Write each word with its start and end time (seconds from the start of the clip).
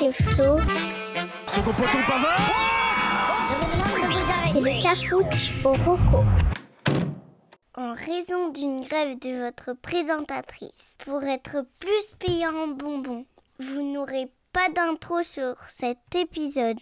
c'est 0.00 0.12
Flo. 0.12 0.58
Second 1.46 1.72
poteau 1.72 1.98
Pavard 2.08 2.40
C'est 4.50 4.60
le 4.60 4.82
cafouche 4.82 5.52
au 5.62 5.72
roco. 5.72 6.24
En 7.76 7.92
raison 7.92 8.50
d'une 8.50 8.80
grève 8.80 9.18
de 9.18 9.44
votre 9.44 9.78
présentatrice, 9.80 10.96
pour 11.04 11.22
être 11.24 11.66
plus 11.78 12.14
payant 12.18 12.54
en 12.54 12.68
bonbons, 12.68 13.26
vous 13.58 13.92
n'aurez 13.92 14.30
pas 14.54 14.68
d'intro 14.74 15.22
sur 15.22 15.56
cet 15.68 15.98
épisode. 16.16 16.78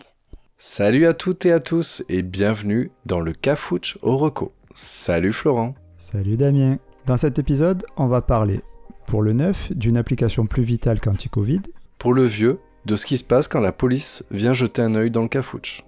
Salut 0.57 1.07
à 1.07 1.15
toutes 1.15 1.45
et 1.45 1.53
à 1.53 1.59
tous 1.59 2.05
et 2.09 2.23
bienvenue 2.23 2.93
dans 3.05 3.21
le 3.21 3.33
Cafouche 3.33 3.99
au 4.03 4.17
Reco. 4.17 4.53
Salut 4.75 5.33
Florent. 5.33 5.75
Salut 5.97 6.37
Damien. 6.37 6.79
Dans 7.07 7.17
cet 7.17 7.41
épisode, 7.41 7.85
on 7.97 8.07
va 8.07 8.23
parler, 8.23 8.61
pour 9.07 9.23
le 9.23 9.33
neuf, 9.33 9.73
d'une 9.73 9.97
application 9.97 10.47
plus 10.47 10.63
vitale 10.63 11.01
qu'anti-Covid, 11.01 11.63
Pour 11.99 12.15
le 12.15 12.25
vieux, 12.25 12.61
de 12.89 12.97
ce 12.97 13.05
qui 13.05 13.19
se 13.19 13.25
passe 13.25 13.49
quand 13.49 13.61
la 13.61 13.71
police 13.71 14.25
vient 14.31 14.55
jeter 14.55 14.81
un 14.81 14.95
œil 14.95 15.11
dans 15.11 15.23
le 15.23 15.29
Cafouche. 15.29 15.83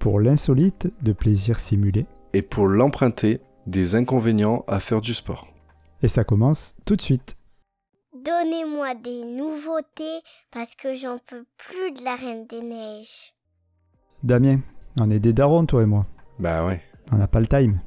pour 0.00 0.18
l'insolite, 0.18 0.88
de 1.02 1.12
plaisir 1.12 1.60
simulé. 1.60 2.06
Et 2.32 2.42
pour 2.42 2.66
l'emprunter, 2.66 3.40
des 3.66 3.94
inconvénients 3.96 4.64
à 4.66 4.80
faire 4.80 5.00
du 5.00 5.14
sport. 5.14 5.46
Et 6.02 6.08
ça 6.08 6.24
commence 6.24 6.74
tout 6.86 6.96
de 6.96 7.02
suite. 7.02 7.36
Donnez-moi 8.14 8.94
des 8.94 9.24
nouveautés 9.24 10.20
parce 10.50 10.74
que 10.74 10.94
j'en 10.96 11.16
peux 11.26 11.44
plus 11.56 11.92
de 11.92 12.04
la 12.04 12.16
Reine 12.16 12.46
des 12.48 12.62
Neiges. 12.62 13.32
Damien, 14.24 14.60
on 14.98 15.10
est 15.10 15.20
des 15.20 15.32
darons, 15.34 15.66
toi 15.66 15.82
et 15.82 15.86
moi. 15.86 16.06
Bah 16.38 16.66
ouais. 16.66 16.80
On 17.12 17.16
n'a 17.16 17.28
pas 17.28 17.40
le 17.40 17.46
time. 17.46 17.78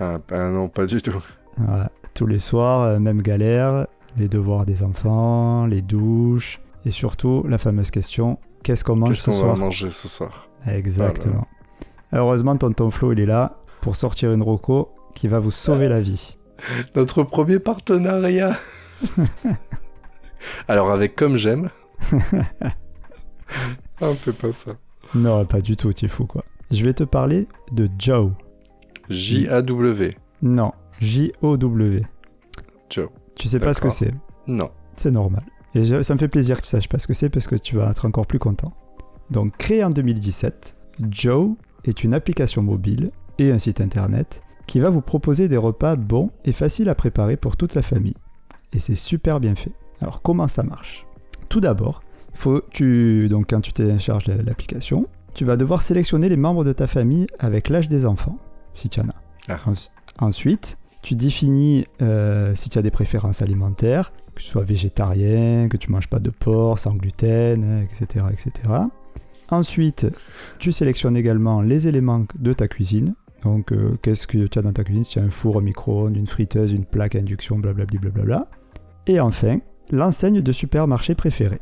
Ah, 0.00 0.18
bah 0.26 0.48
non, 0.50 0.68
pas 0.68 0.86
du 0.86 1.00
tout. 1.00 1.22
Voilà. 1.58 1.90
Tous 2.14 2.26
les 2.26 2.38
soirs, 2.38 2.82
euh, 2.82 2.98
même 2.98 3.22
galère, 3.22 3.86
les 4.16 4.28
devoirs 4.28 4.64
des 4.66 4.82
enfants, 4.82 5.66
les 5.66 5.82
douches, 5.82 6.60
et 6.86 6.90
surtout 6.90 7.44
la 7.46 7.58
fameuse 7.58 7.90
question 7.90 8.38
qu'est-ce 8.62 8.84
qu'on 8.84 8.96
mange 8.96 9.10
Qu'est-ce 9.10 9.22
ce 9.22 9.26
qu'on 9.26 9.32
va 9.32 9.38
soir 9.38 9.56
manger 9.56 9.90
ce 9.90 10.08
soir? 10.08 10.48
Exactement. 10.66 11.46
Heureusement, 12.12 12.56
tonton 12.56 12.90
Flo, 12.90 13.12
il 13.12 13.20
est 13.20 13.26
là 13.26 13.58
pour 13.80 13.96
sortir 13.96 14.32
une 14.32 14.42
roco 14.42 14.94
qui 15.14 15.28
va 15.28 15.40
vous 15.40 15.50
sauver 15.50 15.88
la 15.88 16.00
vie. 16.00 16.38
Notre 16.94 17.24
premier 17.24 17.58
partenariat 17.58 18.58
Alors 20.68 20.92
avec 20.92 21.16
Comme 21.16 21.36
J'aime... 21.36 21.70
ah, 22.62 22.72
on 24.00 24.14
fait 24.14 24.32
pas 24.32 24.52
ça. 24.52 24.72
Non, 25.14 25.44
pas 25.44 25.60
du 25.60 25.76
tout, 25.76 25.92
t'es 25.92 26.08
fou 26.08 26.26
quoi. 26.26 26.44
Je 26.70 26.84
vais 26.84 26.92
te 26.92 27.04
parler 27.04 27.48
de 27.72 27.88
Joe. 27.98 28.30
J-A-W. 29.08 30.10
Non, 30.42 30.72
J-O-W. 31.00 32.02
Joe. 32.90 33.08
Tu 33.34 33.48
sais 33.48 33.58
pas 33.58 33.74
ce 33.74 33.80
que 33.80 33.90
c'est? 33.90 34.12
Non. 34.46 34.70
C'est 34.94 35.10
normal. 35.10 35.42
Et 35.76 35.84
je- 35.84 36.02
ça 36.02 36.14
me 36.14 36.18
fait 36.18 36.28
plaisir 36.28 36.56
que 36.56 36.62
tu 36.62 36.68
saches 36.68 36.88
pas 36.88 36.98
ce 36.98 37.06
que 37.06 37.14
c'est 37.14 37.28
parce 37.28 37.46
que 37.46 37.54
tu 37.56 37.76
vas 37.76 37.90
être 37.90 38.06
encore 38.06 38.26
plus 38.26 38.38
content. 38.38 38.72
Donc, 39.30 39.56
créé 39.58 39.84
en 39.84 39.90
2017, 39.90 40.74
Joe 41.10 41.50
est 41.84 42.02
une 42.02 42.14
application 42.14 42.62
mobile 42.62 43.10
et 43.38 43.50
un 43.50 43.58
site 43.58 43.80
internet 43.80 44.42
qui 44.66 44.80
va 44.80 44.88
vous 44.90 45.00
proposer 45.02 45.48
des 45.48 45.56
repas 45.58 45.94
bons 45.96 46.30
et 46.44 46.52
faciles 46.52 46.88
à 46.88 46.94
préparer 46.94 47.36
pour 47.36 47.56
toute 47.56 47.74
la 47.74 47.82
famille. 47.82 48.14
Et 48.72 48.78
c'est 48.80 48.94
super 48.94 49.38
bien 49.38 49.54
fait. 49.54 49.72
Alors, 50.00 50.22
comment 50.22 50.48
ça 50.48 50.62
marche? 50.62 51.06
Tout 51.48 51.60
d'abord, 51.60 52.00
faut 52.34 52.62
tu 52.70 53.28
donc 53.28 53.46
quand 53.50 53.60
tu 53.60 53.72
télécharges 53.72 54.26
la- 54.26 54.36
l'application, 54.42 55.06
tu 55.34 55.44
vas 55.44 55.56
devoir 55.56 55.82
sélectionner 55.82 56.28
les 56.28 56.36
membres 56.36 56.64
de 56.64 56.72
ta 56.72 56.86
famille 56.86 57.26
avec 57.38 57.68
l'âge 57.68 57.88
des 57.88 58.06
enfants, 58.06 58.38
si 58.74 58.88
tu 58.88 59.00
en 59.00 59.08
as. 59.08 59.14
Ah. 59.48 59.58
Ens- 59.66 59.90
Ensuite, 60.18 60.78
tu 61.06 61.14
définis 61.14 61.86
euh, 62.02 62.52
si 62.56 62.68
tu 62.68 62.78
as 62.78 62.82
des 62.82 62.90
préférences 62.90 63.40
alimentaires, 63.40 64.12
que 64.34 64.40
tu 64.42 64.48
sois 64.48 64.64
végétarien, 64.64 65.68
que 65.68 65.76
tu 65.76 65.92
manges 65.92 66.08
pas 66.08 66.18
de 66.18 66.30
porc, 66.30 66.80
sans 66.80 66.94
gluten, 66.94 67.62
euh, 67.62 67.82
etc., 67.84 68.24
etc. 68.32 68.50
Ensuite, 69.50 70.08
tu 70.58 70.72
sélectionnes 70.72 71.16
également 71.16 71.62
les 71.62 71.86
éléments 71.86 72.24
de 72.40 72.52
ta 72.52 72.66
cuisine. 72.66 73.14
Donc, 73.44 73.70
euh, 73.72 73.96
qu'est-ce 74.02 74.26
que 74.26 74.48
tu 74.48 74.58
as 74.58 74.62
dans 74.62 74.72
ta 74.72 74.82
cuisine? 74.82 75.04
Si 75.04 75.12
tu 75.12 75.18
as 75.20 75.22
un 75.22 75.30
four, 75.30 75.58
un 75.58 75.60
micro-ondes, 75.60 76.16
une 76.16 76.26
friteuse, 76.26 76.72
une 76.72 76.84
plaque 76.84 77.14
à 77.14 77.20
induction, 77.20 77.56
blablabla. 77.58 78.00
blablabla. 78.00 78.48
Et 79.06 79.20
enfin, 79.20 79.58
l'enseigne 79.92 80.40
de 80.40 80.50
supermarché 80.52 81.14
préférée. 81.14 81.60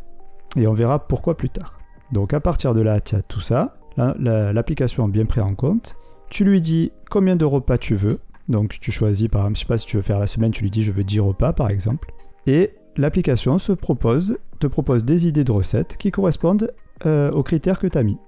Et 0.56 0.66
on 0.66 0.72
verra 0.72 1.06
pourquoi 1.06 1.37
plus 1.37 1.50
tard. 1.50 1.78
Donc, 2.12 2.32
à 2.32 2.41
partir 2.41 2.72
de 2.75 2.81
là, 2.81 3.03
tu 3.03 3.15
as 3.15 3.21
tout 3.21 3.43
ça. 3.43 3.76
La- 3.99 4.16
la- 4.19 4.55
L'application 4.55 5.06
bien 5.06 5.26
pris 5.26 5.43
en 5.43 5.55
compte. 5.55 5.97
Tu 6.31 6.44
lui 6.47 6.62
dis 6.62 6.93
combien 7.11 7.37
de 7.37 7.44
repas 7.44 7.76
tu 7.76 7.94
veux. 7.94 8.21
Donc, 8.49 8.78
tu 8.81 8.93
choisis, 8.93 9.28
par 9.28 9.43
exemple, 9.43 9.56
je 9.56 9.60
sais 9.60 9.66
pas 9.66 9.78
si 9.78 9.87
tu 9.87 9.97
veux 9.97 10.03
faire 10.03 10.19
la 10.19 10.27
semaine, 10.27 10.50
tu 10.50 10.62
lui 10.62 10.71
dis 10.71 10.82
je 10.82 10.93
veux 10.93 11.05
10 11.05 11.21
repas, 11.21 11.53
par 11.53 11.71
exemple. 11.71 12.12
Et 12.47 12.75
l'application 12.97 13.59
se 13.59 13.72
propose, 13.72 14.38
te 14.60 14.66
propose 14.66 15.05
des 15.05 15.27
idées 15.27 15.44
de 15.44 15.53
recettes 15.53 15.97
qui 15.97 16.10
correspondent 16.10 16.72
euh, 17.06 17.31
aux 17.32 17.43
critères 17.43 17.78
que 17.78 17.87
tu 17.87 17.99
as 17.99 18.03
mis. 18.03 18.19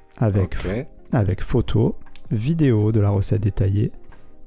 Avec, 1.12 1.43
photo, 1.43 1.97
vidéo 2.31 2.93
de 2.93 3.00
la 3.00 3.10
recette 3.10 3.43
détaillée. 3.43 3.93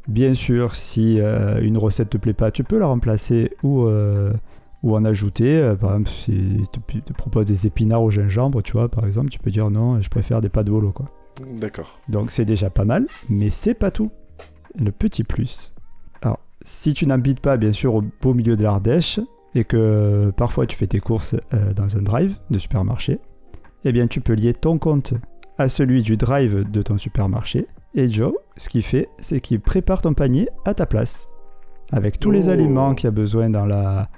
Bien 0.07 0.33
sûr, 0.33 0.73
si 0.73 1.19
euh, 1.19 1.61
une 1.61 1.77
recette 1.77 2.09
te 2.09 2.17
plaît 2.17 2.33
pas, 2.33 2.49
tu 2.49 2.63
peux 2.63 2.79
la 2.79 2.87
remplacer 2.87 3.51
ou, 3.61 3.83
euh, 3.83 4.33
ou 4.81 4.95
en 4.95 5.05
ajouter. 5.05 5.75
Par 5.79 5.91
exemple, 5.91 6.09
si 6.09 6.63
tu 6.89 7.01
te 7.01 7.13
propose 7.13 7.45
des 7.45 7.67
épinards 7.67 8.01
au 8.01 8.09
gingembre, 8.09 8.63
tu 8.63 8.71
vois, 8.71 8.89
par 8.89 9.05
exemple, 9.05 9.29
tu 9.29 9.37
peux 9.37 9.51
dire 9.51 9.69
non, 9.69 10.01
je 10.01 10.09
préfère 10.09 10.41
des 10.41 10.49
pâtes 10.49 10.65
de 10.65 10.71
bolo, 10.71 10.91
quoi. 10.91 11.05
D'accord. 11.59 11.99
Donc 12.09 12.31
c'est 12.31 12.45
déjà 12.45 12.69
pas 12.69 12.85
mal, 12.85 13.05
mais 13.29 13.49
c'est 13.49 13.73
pas 13.73 13.91
tout. 13.91 14.11
Le 14.77 14.91
petit 14.91 15.23
plus. 15.23 15.73
Alors, 16.21 16.39
si 16.61 16.93
tu 16.93 17.05
n'habites 17.07 17.39
pas, 17.39 17.57
bien 17.57 17.71
sûr, 17.71 17.95
au 17.95 18.03
beau 18.21 18.33
milieu 18.33 18.55
de 18.55 18.63
l'Ardèche, 18.63 19.19
et 19.55 19.63
que 19.63 19.77
euh, 19.77 20.31
parfois 20.31 20.67
tu 20.67 20.75
fais 20.77 20.85
tes 20.87 20.99
courses 20.99 21.35
euh, 21.53 21.73
dans 21.73 21.97
un 21.97 22.01
drive 22.01 22.37
de 22.51 22.59
supermarché, 22.59 23.19
eh 23.83 23.91
bien 23.91 24.05
tu 24.07 24.21
peux 24.21 24.33
lier 24.33 24.53
ton 24.53 24.77
compte 24.77 25.13
à 25.57 25.67
celui 25.69 26.03
du 26.03 26.17
drive 26.17 26.69
de 26.69 26.81
ton 26.83 26.97
supermarché. 26.99 27.65
Et 27.95 28.07
Joe, 28.11 28.33
ce 28.57 28.69
qu'il 28.69 28.83
fait, 28.83 29.09
c'est 29.17 29.39
qu'il 29.41 29.59
prépare 29.59 30.03
ton 30.03 30.13
panier 30.13 30.49
à 30.65 30.75
ta 30.75 30.85
place, 30.85 31.29
avec 31.91 32.19
tous 32.19 32.29
les 32.29 32.47
Oh. 32.47 32.51
aliments 32.51 32.93
qu'il 32.93 33.05
y 33.05 33.07
a 33.07 33.11
besoin 33.11 33.49
dans, 33.49 33.65
la, 33.65 34.09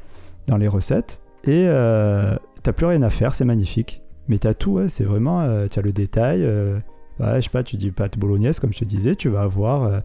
dans 0.48 0.58
les 0.58 0.68
recettes. 0.68 1.22
Et 1.46 1.64
euh, 1.68 2.36
t'as 2.62 2.74
plus 2.74 2.86
rien 2.88 3.02
à 3.04 3.10
faire, 3.10 3.34
c'est 3.34 3.46
magnifique. 3.46 4.02
Mais 4.28 4.38
t'as 4.38 4.54
tout, 4.54 4.74
ouais, 4.74 4.90
c'est 4.90 5.06
vraiment, 5.06 5.42
euh, 5.42 5.68
t'as 5.70 5.82
le 5.82 5.94
détail. 5.94 6.42
euh, 6.44 6.78
Ouais, 7.20 7.36
je 7.38 7.42
sais 7.42 7.50
pas, 7.50 7.64
tu 7.64 7.78
dis 7.78 7.92
pâte 7.92 8.18
bolognaise, 8.18 8.60
comme 8.60 8.74
je 8.74 8.80
te 8.80 8.86
disais, 8.86 9.16
tu 9.16 9.30
vas 9.30 9.42
avoir 9.42 10.02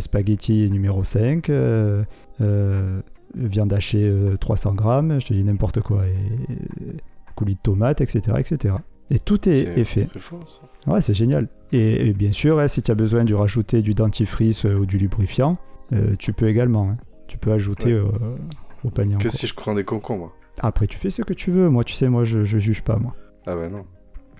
spaghetti 0.00 0.70
numéro 0.70 1.02
5, 1.04 1.48
euh, 1.50 2.04
euh, 2.40 3.00
viande 3.34 3.72
hachée 3.72 4.06
euh, 4.08 4.36
300 4.36 4.74
grammes, 4.74 5.20
je 5.20 5.26
te 5.26 5.32
dis 5.34 5.42
n'importe 5.44 5.80
quoi, 5.80 6.04
et, 6.06 6.10
et 6.50 6.96
coulis 7.34 7.54
de 7.54 7.60
tomates, 7.62 8.00
etc., 8.00 8.36
etc. 8.38 8.74
Et 9.10 9.18
tout 9.18 9.48
est, 9.48 9.78
est 9.78 9.84
fait. 9.84 10.06
C'est 10.06 10.20
ça. 10.20 10.60
Ouais, 10.86 11.00
c'est 11.00 11.14
génial. 11.14 11.48
Et, 11.72 12.08
et 12.08 12.12
bien 12.12 12.32
sûr, 12.32 12.58
hein, 12.58 12.68
si 12.68 12.82
tu 12.82 12.90
as 12.90 12.94
besoin 12.94 13.24
de 13.24 13.34
rajouter 13.34 13.82
du 13.82 13.94
dentifrice 13.94 14.64
euh, 14.64 14.74
ou 14.74 14.86
du 14.86 14.96
lubrifiant, 14.98 15.58
euh, 15.92 16.14
tu 16.18 16.32
peux 16.32 16.48
également. 16.48 16.90
hein. 16.90 16.96
Tu 17.28 17.36
peux 17.38 17.52
ajouter 17.52 17.94
Ouais. 17.94 18.00
euh, 18.22 18.36
au 18.84 18.90
panier. 18.90 19.16
Que 19.18 19.28
si 19.28 19.46
je 19.46 19.54
prends 19.54 19.74
des 19.74 19.84
concombres. 19.84 20.32
Après, 20.60 20.86
tu 20.86 20.98
fais 20.98 21.10
ce 21.10 21.22
que 21.22 21.32
tu 21.34 21.50
veux. 21.50 21.68
Moi, 21.68 21.84
tu 21.84 21.94
sais, 21.94 22.08
moi, 22.08 22.24
je, 22.24 22.44
je 22.44 22.58
juge 22.58 22.82
pas, 22.82 22.96
moi. 22.96 23.14
Ah 23.46 23.54
bah 23.56 23.68
non. 23.68 23.84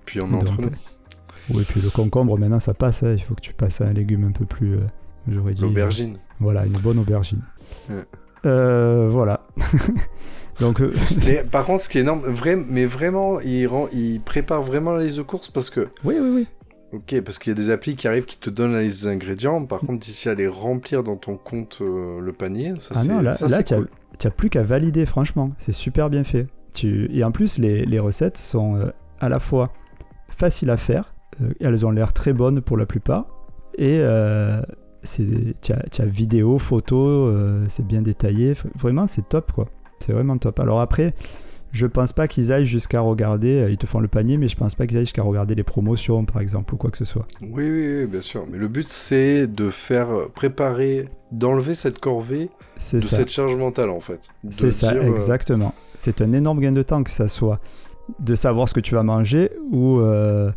Puis 0.06 0.20
on 0.22 0.30
est 0.30 0.34
entre 0.36 0.60
nous. 0.62 0.68
Oui, 1.50 1.64
puis 1.68 1.80
le 1.80 1.90
concombre, 1.90 2.38
maintenant, 2.38 2.60
ça 2.60 2.72
passe. 2.74 3.02
hein. 3.02 3.12
Il 3.14 3.22
faut 3.22 3.34
que 3.34 3.40
tu 3.40 3.52
passes 3.54 3.80
à 3.80 3.86
un 3.88 3.92
légume 3.92 4.24
un 4.24 4.32
peu 4.32 4.44
plus. 4.46 4.76
Euh, 5.28 5.32
J'aurais 5.32 5.54
dit. 5.54 5.62
L'aubergine. 5.62 6.18
Voilà, 6.40 6.66
une 6.66 6.78
bonne 6.78 6.98
aubergine. 6.98 7.40
Ouais. 7.88 8.04
Euh, 8.46 9.08
voilà. 9.10 9.46
Donc, 10.60 10.80
euh, 10.80 10.92
Mais 11.26 11.44
par 11.50 11.64
contre, 11.64 11.82
ce 11.82 11.88
qui 11.88 11.98
est 11.98 12.02
énorme, 12.02 12.22
vrai, 12.26 12.56
mais 12.56 12.84
vraiment, 12.86 13.40
il, 13.40 13.66
rend, 13.66 13.88
il 13.92 14.20
prépare 14.20 14.62
vraiment 14.62 14.92
la 14.92 15.04
liste 15.04 15.16
de 15.16 15.22
courses 15.22 15.48
parce 15.48 15.70
que, 15.70 15.88
oui, 16.04 16.16
oui, 16.20 16.28
oui. 16.34 16.46
ok, 16.92 17.20
parce 17.22 17.38
qu'il 17.38 17.50
y 17.50 17.54
a 17.54 17.56
des 17.56 17.70
applis 17.70 17.96
qui 17.96 18.08
arrivent 18.08 18.24
qui 18.26 18.38
te 18.38 18.50
donnent 18.50 18.72
la 18.72 18.82
liste 18.82 19.04
des 19.04 19.08
ingrédients. 19.08 19.64
Par 19.64 19.80
contre, 19.80 19.98
d'ici 20.00 20.28
à 20.28 20.34
les 20.34 20.48
remplir 20.48 21.02
dans 21.02 21.16
ton 21.16 21.36
compte 21.36 21.78
euh, 21.80 22.20
le 22.20 22.32
panier, 22.32 22.74
ça 22.78 22.90
Ah 22.94 22.98
c'est 23.02 23.08
non, 23.08 23.20
là, 23.20 23.32
ça, 23.32 23.46
là 23.48 23.62
tu 23.62 23.74
cool. 23.74 23.88
n'as 24.24 24.30
plus 24.30 24.50
qu'à 24.50 24.62
valider, 24.62 25.06
franchement. 25.06 25.52
C'est 25.58 25.72
super 25.72 26.10
bien 26.10 26.24
fait. 26.24 26.46
Tu... 26.74 27.08
Et 27.12 27.22
en 27.24 27.32
plus, 27.32 27.58
les, 27.58 27.84
les 27.84 27.98
recettes 27.98 28.38
sont 28.38 28.76
euh, 28.76 28.90
à 29.20 29.28
la 29.28 29.38
fois 29.38 29.72
faciles 30.28 30.70
à 30.70 30.76
faire, 30.76 31.14
euh, 31.40 31.52
elles 31.60 31.86
ont 31.86 31.90
l'air 31.90 32.12
très 32.12 32.32
bonnes 32.32 32.60
pour 32.60 32.76
la 32.76 32.86
plupart, 32.86 33.26
et 33.78 33.98
euh, 34.00 34.60
tu 35.04 35.72
as, 35.72 36.02
as 36.02 36.06
vidéo, 36.06 36.58
photo, 36.58 36.96
euh, 36.96 37.64
c'est 37.68 37.86
bien 37.86 38.02
détaillé. 38.02 38.54
Vraiment, 38.78 39.06
c'est 39.06 39.28
top, 39.28 39.52
quoi. 39.52 39.68
C'est 39.98 40.12
vraiment 40.12 40.36
top. 40.38 40.58
Alors 40.60 40.80
après, 40.80 41.14
je 41.72 41.86
pense 41.86 42.12
pas 42.12 42.28
qu'ils 42.28 42.52
aillent 42.52 42.66
jusqu'à 42.66 43.00
regarder, 43.00 43.62
euh, 43.62 43.70
ils 43.70 43.78
te 43.78 43.86
font 43.86 44.00
le 44.00 44.08
panier, 44.08 44.36
mais 44.36 44.48
je 44.48 44.56
pense 44.56 44.74
pas 44.74 44.86
qu'ils 44.86 44.98
aillent 44.98 45.04
jusqu'à 45.04 45.22
regarder 45.22 45.54
les 45.54 45.62
promotions, 45.62 46.24
par 46.24 46.40
exemple, 46.42 46.74
ou 46.74 46.76
quoi 46.76 46.90
que 46.90 46.98
ce 46.98 47.04
soit. 47.04 47.26
Oui, 47.40 47.68
oui, 47.70 47.96
oui, 48.00 48.06
bien 48.06 48.20
sûr. 48.20 48.44
Mais 48.50 48.58
le 48.58 48.68
but, 48.68 48.86
c'est 48.88 49.46
de 49.46 49.70
faire 49.70 50.10
euh, 50.10 50.30
préparer, 50.34 51.08
d'enlever 51.30 51.74
cette 51.74 51.98
corvée 51.98 52.50
de 52.92 53.00
ça. 53.00 53.16
cette 53.16 53.30
charge 53.30 53.56
mentale, 53.56 53.90
en 53.90 54.00
fait. 54.00 54.28
C'est 54.50 54.70
ça, 54.70 54.92
dire, 54.92 55.02
euh, 55.02 55.10
exactement. 55.14 55.74
C'est 55.96 56.20
un 56.20 56.32
énorme 56.32 56.60
gain 56.60 56.72
de 56.72 56.82
temps 56.82 57.02
que 57.02 57.10
ça 57.10 57.28
soit 57.28 57.60
de 58.18 58.34
savoir 58.34 58.68
ce 58.68 58.74
que 58.74 58.80
tu 58.80 58.94
vas 58.94 59.02
manger 59.04 59.50
ou... 59.70 60.00
euh, 60.00 60.50
ou- 60.50 60.52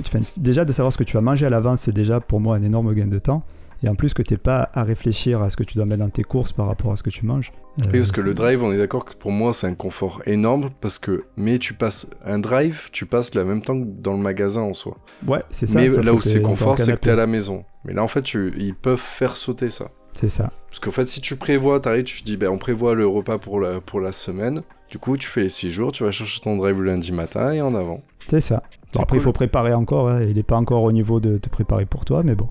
enfin, 0.00 0.20
déjà, 0.36 0.64
de 0.64 0.72
savoir 0.72 0.92
ce 0.92 0.98
que 0.98 1.04
tu 1.04 1.14
vas 1.14 1.20
manger 1.20 1.46
à 1.46 1.50
l'avance, 1.50 1.82
c'est 1.82 1.92
déjà 1.94 2.20
pour 2.20 2.40
moi 2.40 2.56
un 2.56 2.62
énorme 2.62 2.92
gain 2.94 3.06
de 3.06 3.18
temps. 3.18 3.42
et 3.84 3.88
en 3.88 3.94
plus 3.94 4.12
que 4.12 4.22
t'es 4.22 4.36
pas 4.38 4.70
à 4.74 4.82
réfléchir 4.82 5.40
à 5.40 5.50
ce 5.50 5.56
que 5.56 5.62
tu 5.62 5.76
dois 5.76 5.86
mettre 5.86 6.02
dans 6.02 6.10
tes 6.10 6.24
courses 6.24 6.50
par 6.50 6.66
rapport 6.66 6.90
à 6.90 6.96
ce 6.96 7.04
que 7.04 7.10
tu 7.10 7.24
manges. 7.24 7.52
euh, 7.80 7.84
Oui, 7.92 7.98
parce 7.98 8.10
que 8.10 8.20
le 8.20 8.34
drive, 8.34 8.60
on 8.64 8.72
est 8.72 8.76
d'accord 8.78 9.04
que 9.04 9.14
pour 9.14 9.30
moi, 9.30 9.52
c'est 9.52 9.68
un 9.68 9.74
confort 9.74 10.20
énorme 10.26 10.70
parce 10.80 10.98
que, 10.98 11.26
mais 11.36 11.58
tu 11.60 11.74
passes 11.74 12.10
un 12.24 12.40
drive, 12.40 12.88
tu 12.90 13.06
passes 13.06 13.36
le 13.36 13.44
même 13.44 13.62
temps 13.62 13.78
que 13.80 13.86
dans 13.86 14.14
le 14.14 14.18
magasin 14.18 14.62
en 14.62 14.74
soi. 14.74 14.96
Ouais, 15.28 15.44
c'est 15.50 15.68
ça. 15.68 15.78
mais 15.78 15.88
là 15.88 16.12
où 16.12 16.20
c'est 16.20 16.42
confort, 16.42 16.76
c'est 16.76 16.94
que 16.94 16.98
t'es 16.98 17.10
à 17.10 17.14
la 17.16 17.28
maison. 17.28 17.64
Mais 17.84 17.92
là, 17.94 18.02
en 18.02 18.08
fait, 18.08 18.22
tu- 18.22 18.52
ils 18.58 18.74
peuvent 18.74 18.98
faire 18.98 19.36
sauter 19.36 19.70
ça. 19.70 19.90
C'est 20.12 20.28
ça. 20.28 20.50
Parce 20.68 20.80
qu'en 20.80 20.90
fait, 20.90 21.06
si 21.08 21.20
tu 21.20 21.36
prévois, 21.36 21.78
t'arrives, 21.78 22.02
tu 22.02 22.18
te 22.20 22.24
dis, 22.24 22.36
ben, 22.36 22.48
on 22.48 22.58
prévoit 22.58 22.96
le 22.96 23.06
repas 23.06 23.38
pour 23.38 23.60
la, 23.60 23.80
pour 23.80 24.00
la 24.00 24.10
semaine. 24.10 24.62
Du 24.90 24.98
coup, 24.98 25.16
tu 25.16 25.28
fais 25.28 25.42
les 25.42 25.48
6 25.48 25.70
jours, 25.70 25.92
tu 25.92 26.02
vas 26.02 26.10
chercher 26.10 26.40
ton 26.40 26.56
drive 26.56 26.80
le 26.82 26.86
lundi 26.90 27.12
matin 27.12 27.52
et 27.52 27.60
en 27.62 27.76
avant. 27.76 28.02
C'est 28.26 28.40
ça. 28.40 28.64
Bon, 28.94 29.02
après, 29.02 29.16
il 29.16 29.20
cool. 29.20 29.24
faut 29.24 29.32
préparer 29.32 29.74
encore. 29.74 30.08
hein, 30.08 30.22
Il 30.22 30.36
n'est 30.36 30.42
pas 30.42 30.56
encore 30.56 30.82
au 30.82 30.92
niveau 30.92 31.20
de 31.20 31.36
te 31.38 31.48
préparer 31.48 31.84
pour 31.86 32.04
toi, 32.04 32.22
mais 32.22 32.34
bon. 32.34 32.48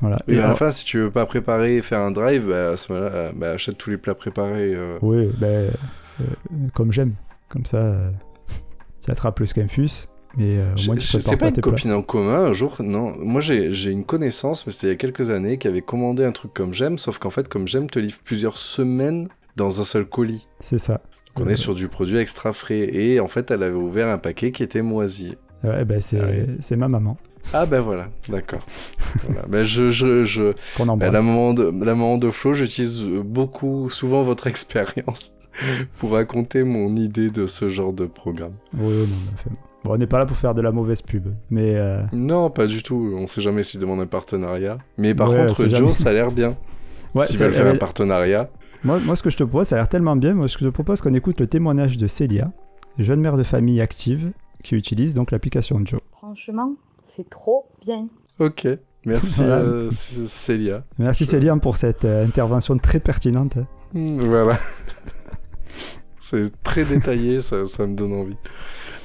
Voilà. 0.00 0.16
Et, 0.28 0.34
Et 0.34 0.38
à 0.40 0.48
la 0.48 0.54
fin, 0.54 0.70
si 0.70 0.84
tu 0.84 0.98
veux 0.98 1.10
pas 1.10 1.26
préparer 1.26 1.76
et 1.76 1.82
faire 1.82 2.00
un 2.00 2.10
drive, 2.12 2.48
bah, 2.48 2.70
à 2.70 2.76
ce 2.76 2.92
moment-là, 2.92 3.10
euh, 3.12 3.32
bah, 3.34 3.50
achète 3.52 3.76
tous 3.78 3.90
les 3.90 3.96
plats 3.96 4.14
préparés. 4.14 4.72
euh. 4.74 4.98
Oui, 5.02 5.28
euh, 5.42 5.70
comme 6.74 6.92
j'aime. 6.92 7.14
Comme 7.48 7.64
ça, 7.64 7.78
euh, 7.78 8.10
tu 9.04 9.10
attrapes 9.10 9.40
le 9.40 9.46
Scamfus, 9.46 10.06
mais 10.36 10.58
au 10.60 10.86
moins 10.86 10.96
tu 10.96 11.18
pas 11.18 11.36
pas 11.36 11.46
une 11.48 11.52
plats. 11.52 11.62
copine 11.62 11.92
en 11.92 12.02
commun, 12.02 12.44
un 12.46 12.52
jour, 12.52 12.76
non. 12.80 13.14
Moi, 13.18 13.40
j'ai 13.40 13.90
une 13.90 14.04
connaissance, 14.04 14.66
mais 14.66 14.72
c'était 14.72 14.88
il 14.88 14.90
y 14.90 14.92
a 14.92 14.96
quelques 14.96 15.30
années, 15.30 15.58
qui 15.58 15.66
avait 15.66 15.82
commandé 15.82 16.24
un 16.24 16.32
truc 16.32 16.52
comme 16.54 16.74
j'aime, 16.74 16.98
sauf 16.98 17.18
qu'en 17.18 17.30
fait, 17.30 17.48
comme 17.48 17.66
j'aime, 17.66 17.88
te 17.90 17.98
livre 17.98 18.18
plusieurs 18.22 18.58
semaines 18.58 19.28
dans 19.56 19.80
un 19.80 19.84
seul 19.84 20.04
colis. 20.06 20.46
C'est 20.60 20.78
ça. 20.78 21.00
On 21.40 21.48
est 21.48 21.54
sur 21.54 21.74
du 21.74 21.88
produit 21.88 22.18
extra 22.18 22.52
frais. 22.52 22.88
Et 22.94 23.20
en 23.20 23.28
fait, 23.28 23.50
elle 23.50 23.62
avait 23.62 23.74
ouvert 23.76 24.08
un 24.08 24.18
paquet 24.18 24.52
qui 24.52 24.62
était 24.62 24.82
moisi. 24.82 25.36
Ouais, 25.64 25.84
ben, 25.84 26.00
c'est 26.00 26.18
Ah 26.20 26.76
ma 26.76 26.88
maman 26.88 27.16
Ah 27.52 27.66
ben 27.66 27.80
voilà, 27.80 28.08
d'accord. 28.28 28.64
voilà. 29.24 29.42
Ben, 29.48 29.64
je, 29.64 29.90
je, 29.90 30.24
je... 30.24 30.52
qu'on 30.76 30.86
ben, 30.86 30.92
embrasse. 30.92 31.12
la, 31.12 31.22
maman 31.22 31.52
de, 31.54 31.64
la 31.64 31.94
maman 31.94 32.16
de 32.16 32.30
Flo, 32.30 32.54
j'utilise 32.54 33.02
beaucoup, 33.04 33.90
souvent 33.90 34.22
votre 34.22 34.46
expérience 34.52 35.32
pour 35.98 36.12
raconter 36.12 36.62
mon 36.62 36.94
idée 36.94 37.30
de 37.30 37.48
ce 37.48 37.68
genre 37.68 37.92
de 37.92 38.06
programme. 38.06 38.52
Oui, 38.74 38.92
non, 38.94 39.06
mais 39.24 39.32
enfin, 39.34 39.50
bon, 39.84 39.94
on 39.94 39.96
n'est 39.96 40.06
pas 40.06 40.18
là 40.18 40.26
pour 40.26 40.36
faire 40.36 40.54
de 40.54 40.60
la 40.60 40.70
mauvaise 40.70 41.02
pub, 41.02 41.26
mais 41.50 41.74
euh, 41.74 42.02
Non, 42.12 42.48
pas 42.50 42.66
du 42.68 42.84
tout. 42.84 43.12
On 43.16 43.26
sait 43.26 43.40
jamais 43.40 43.64
s'ils 43.64 43.80
demandent 43.80 44.00
un 44.00 44.06
partenariat. 44.06 44.78
Mais 44.96 45.14
par 45.16 45.30
Ouais, 45.30 45.40
on 45.40 45.46
contre, 45.46 45.62
Joe, 45.66 45.70
jamais. 45.78 45.92
ça 45.94 46.10
a 46.10 46.12
l'air 46.12 46.30
bien. 46.30 46.56
ouais, 47.16 47.26
S'ils 47.26 47.38
veulent 47.38 47.52
faire 47.54 47.66
un 47.66 47.76
partenariat. 47.76 48.48
Moi, 48.84 48.98
moi, 49.00 49.16
ce 49.16 49.22
que 49.22 49.30
je 49.30 49.36
te 49.36 49.44
propose, 49.44 49.68
ça 49.68 49.76
a 49.76 49.78
l'air 49.78 49.88
tellement 49.88 50.16
bien. 50.16 50.34
Moi, 50.34 50.48
ce 50.48 50.54
que 50.56 50.64
je 50.64 50.68
te 50.68 50.72
propose, 50.74 51.00
qu'on 51.00 51.14
écoute 51.14 51.40
le 51.40 51.46
témoignage 51.46 51.96
de 51.96 52.06
Célia, 52.06 52.52
jeune 52.98 53.20
mère 53.20 53.36
de 53.36 53.42
famille 53.42 53.80
active, 53.80 54.32
qui 54.62 54.74
utilise 54.74 55.14
donc 55.14 55.30
l'application 55.30 55.80
Joe. 55.84 56.00
Franchement, 56.10 56.74
c'est 57.02 57.28
trop 57.30 57.66
bien. 57.80 58.08
Ok. 58.38 58.66
Merci 59.04 59.36
Voilà. 59.38 59.56
euh, 59.56 59.88
Célia. 59.90 60.84
Merci 60.98 61.24
Je- 61.24 61.30
Célia 61.30 61.56
pour 61.56 61.76
cette 61.76 62.04
euh, 62.04 62.24
intervention 62.26 62.76
très 62.78 63.00
pertinente. 63.00 63.56
Hmm, 63.94 64.18
Voilà. 64.20 64.58
C'est 66.20 66.50
très 66.62 66.84
détaillé, 66.84 67.40
ça, 67.40 67.64
ça 67.64 67.86
me 67.86 67.94
donne 67.94 68.12
envie. 68.12 68.36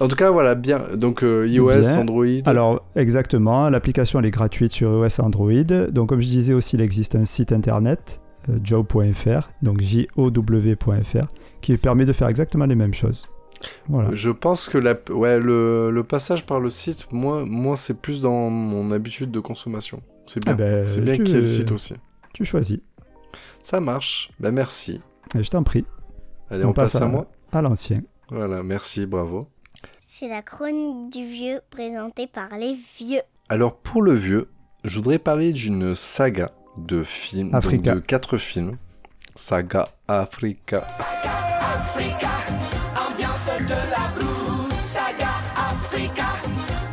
En 0.02 0.08
tout 0.10 0.16
cas, 0.16 0.30
voilà, 0.32 0.56
bien. 0.56 0.82
Donc, 0.96 1.24
euh, 1.24 1.48
iOS, 1.48 1.80
Bien. 1.80 2.00
Android. 2.02 2.26
Alors, 2.46 2.86
exactement, 2.96 3.70
l'application 3.70 4.20
elle 4.20 4.26
est 4.26 4.32
gratuite 4.32 4.74
sur 4.74 4.90
iOS 4.92 5.22
Android. 5.22 5.64
Donc, 5.92 6.10
comme 6.10 6.20
je 6.20 6.28
disais 6.28 6.54
aussi, 6.54 6.76
il 6.76 6.82
existe 6.82 7.16
un 7.16 7.24
site 7.24 7.54
internet, 7.54 8.20
joe.fr, 8.64 9.50
donc 9.62 9.82
J-O-W.fr, 9.82 11.28
qui 11.62 11.78
permet 11.78 12.06
de 12.06 12.14
faire 12.14 12.28
exactement 12.28 12.66
les 12.66 12.76
mêmes 12.76 12.94
choses. 12.94 13.32
Voilà. 13.88 14.14
Je 14.14 14.30
pense 14.30 14.68
que 14.68 14.78
la... 14.78 14.96
ouais, 15.12 15.40
le, 15.40 15.92
le 15.92 16.04
passage 16.04 16.46
par 16.46 16.60
le 16.60 16.70
site, 16.70 17.12
moi, 17.12 17.46
moi 17.46 17.76
c'est 17.76 18.00
plus 18.00 18.22
dans 18.22 18.50
mon 18.50 18.92
habitude 18.92 19.32
de 19.32 19.40
consommation. 19.40 20.02
C'est 20.26 20.44
bien. 20.44 20.54
Ah 20.54 20.56
ben, 20.56 20.88
c'est 20.88 21.02
bien 21.02 21.14
qu'il 21.14 21.30
y 21.30 21.32
ait 21.32 21.36
le 21.36 21.46
site 21.46 21.72
aussi. 21.72 21.96
Tu 22.34 22.46
choisis. 22.46 22.80
Ça 23.62 23.80
marche. 23.80 24.32
Ben 24.40 24.52
merci. 24.52 25.02
Et 25.36 25.44
je 25.44 25.50
t'en 25.50 25.64
prie. 25.64 25.86
Allez, 26.50 26.66
on, 26.66 26.74
passe, 26.74 26.96
à, 26.96 27.06
moi. 27.06 27.28
À 27.52 27.62
l'ancien. 27.62 28.02
Voilà, 28.30 28.64
merci, 28.64 29.06
bravo. 29.06 29.48
C'est 30.00 30.28
la 30.28 30.42
chronique 30.42 31.12
du 31.12 31.26
vieux 31.26 31.62
présentée 31.70 32.28
par 32.28 32.50
les 32.58 32.76
vieux. 33.00 33.22
Alors, 33.50 33.78
pour 33.78 34.02
le 34.02 34.14
vieux, 34.14 34.50
je 34.84 34.96
voudrais 34.98 35.20
parler 35.20 35.54
d'une 35.54 35.96
saga 35.96 36.52
de 36.78 37.04
films, 37.04 37.54
Africa. 37.54 37.96
de 37.96 38.00
quatre 38.00 38.38
films. 38.38 38.78
Saga 39.36 39.90
Africa. 40.08 40.84
Ambiance 42.96 43.50
de 43.60 43.74
la 43.92 44.76
saga 44.76 45.30
Africa. 45.56 46.26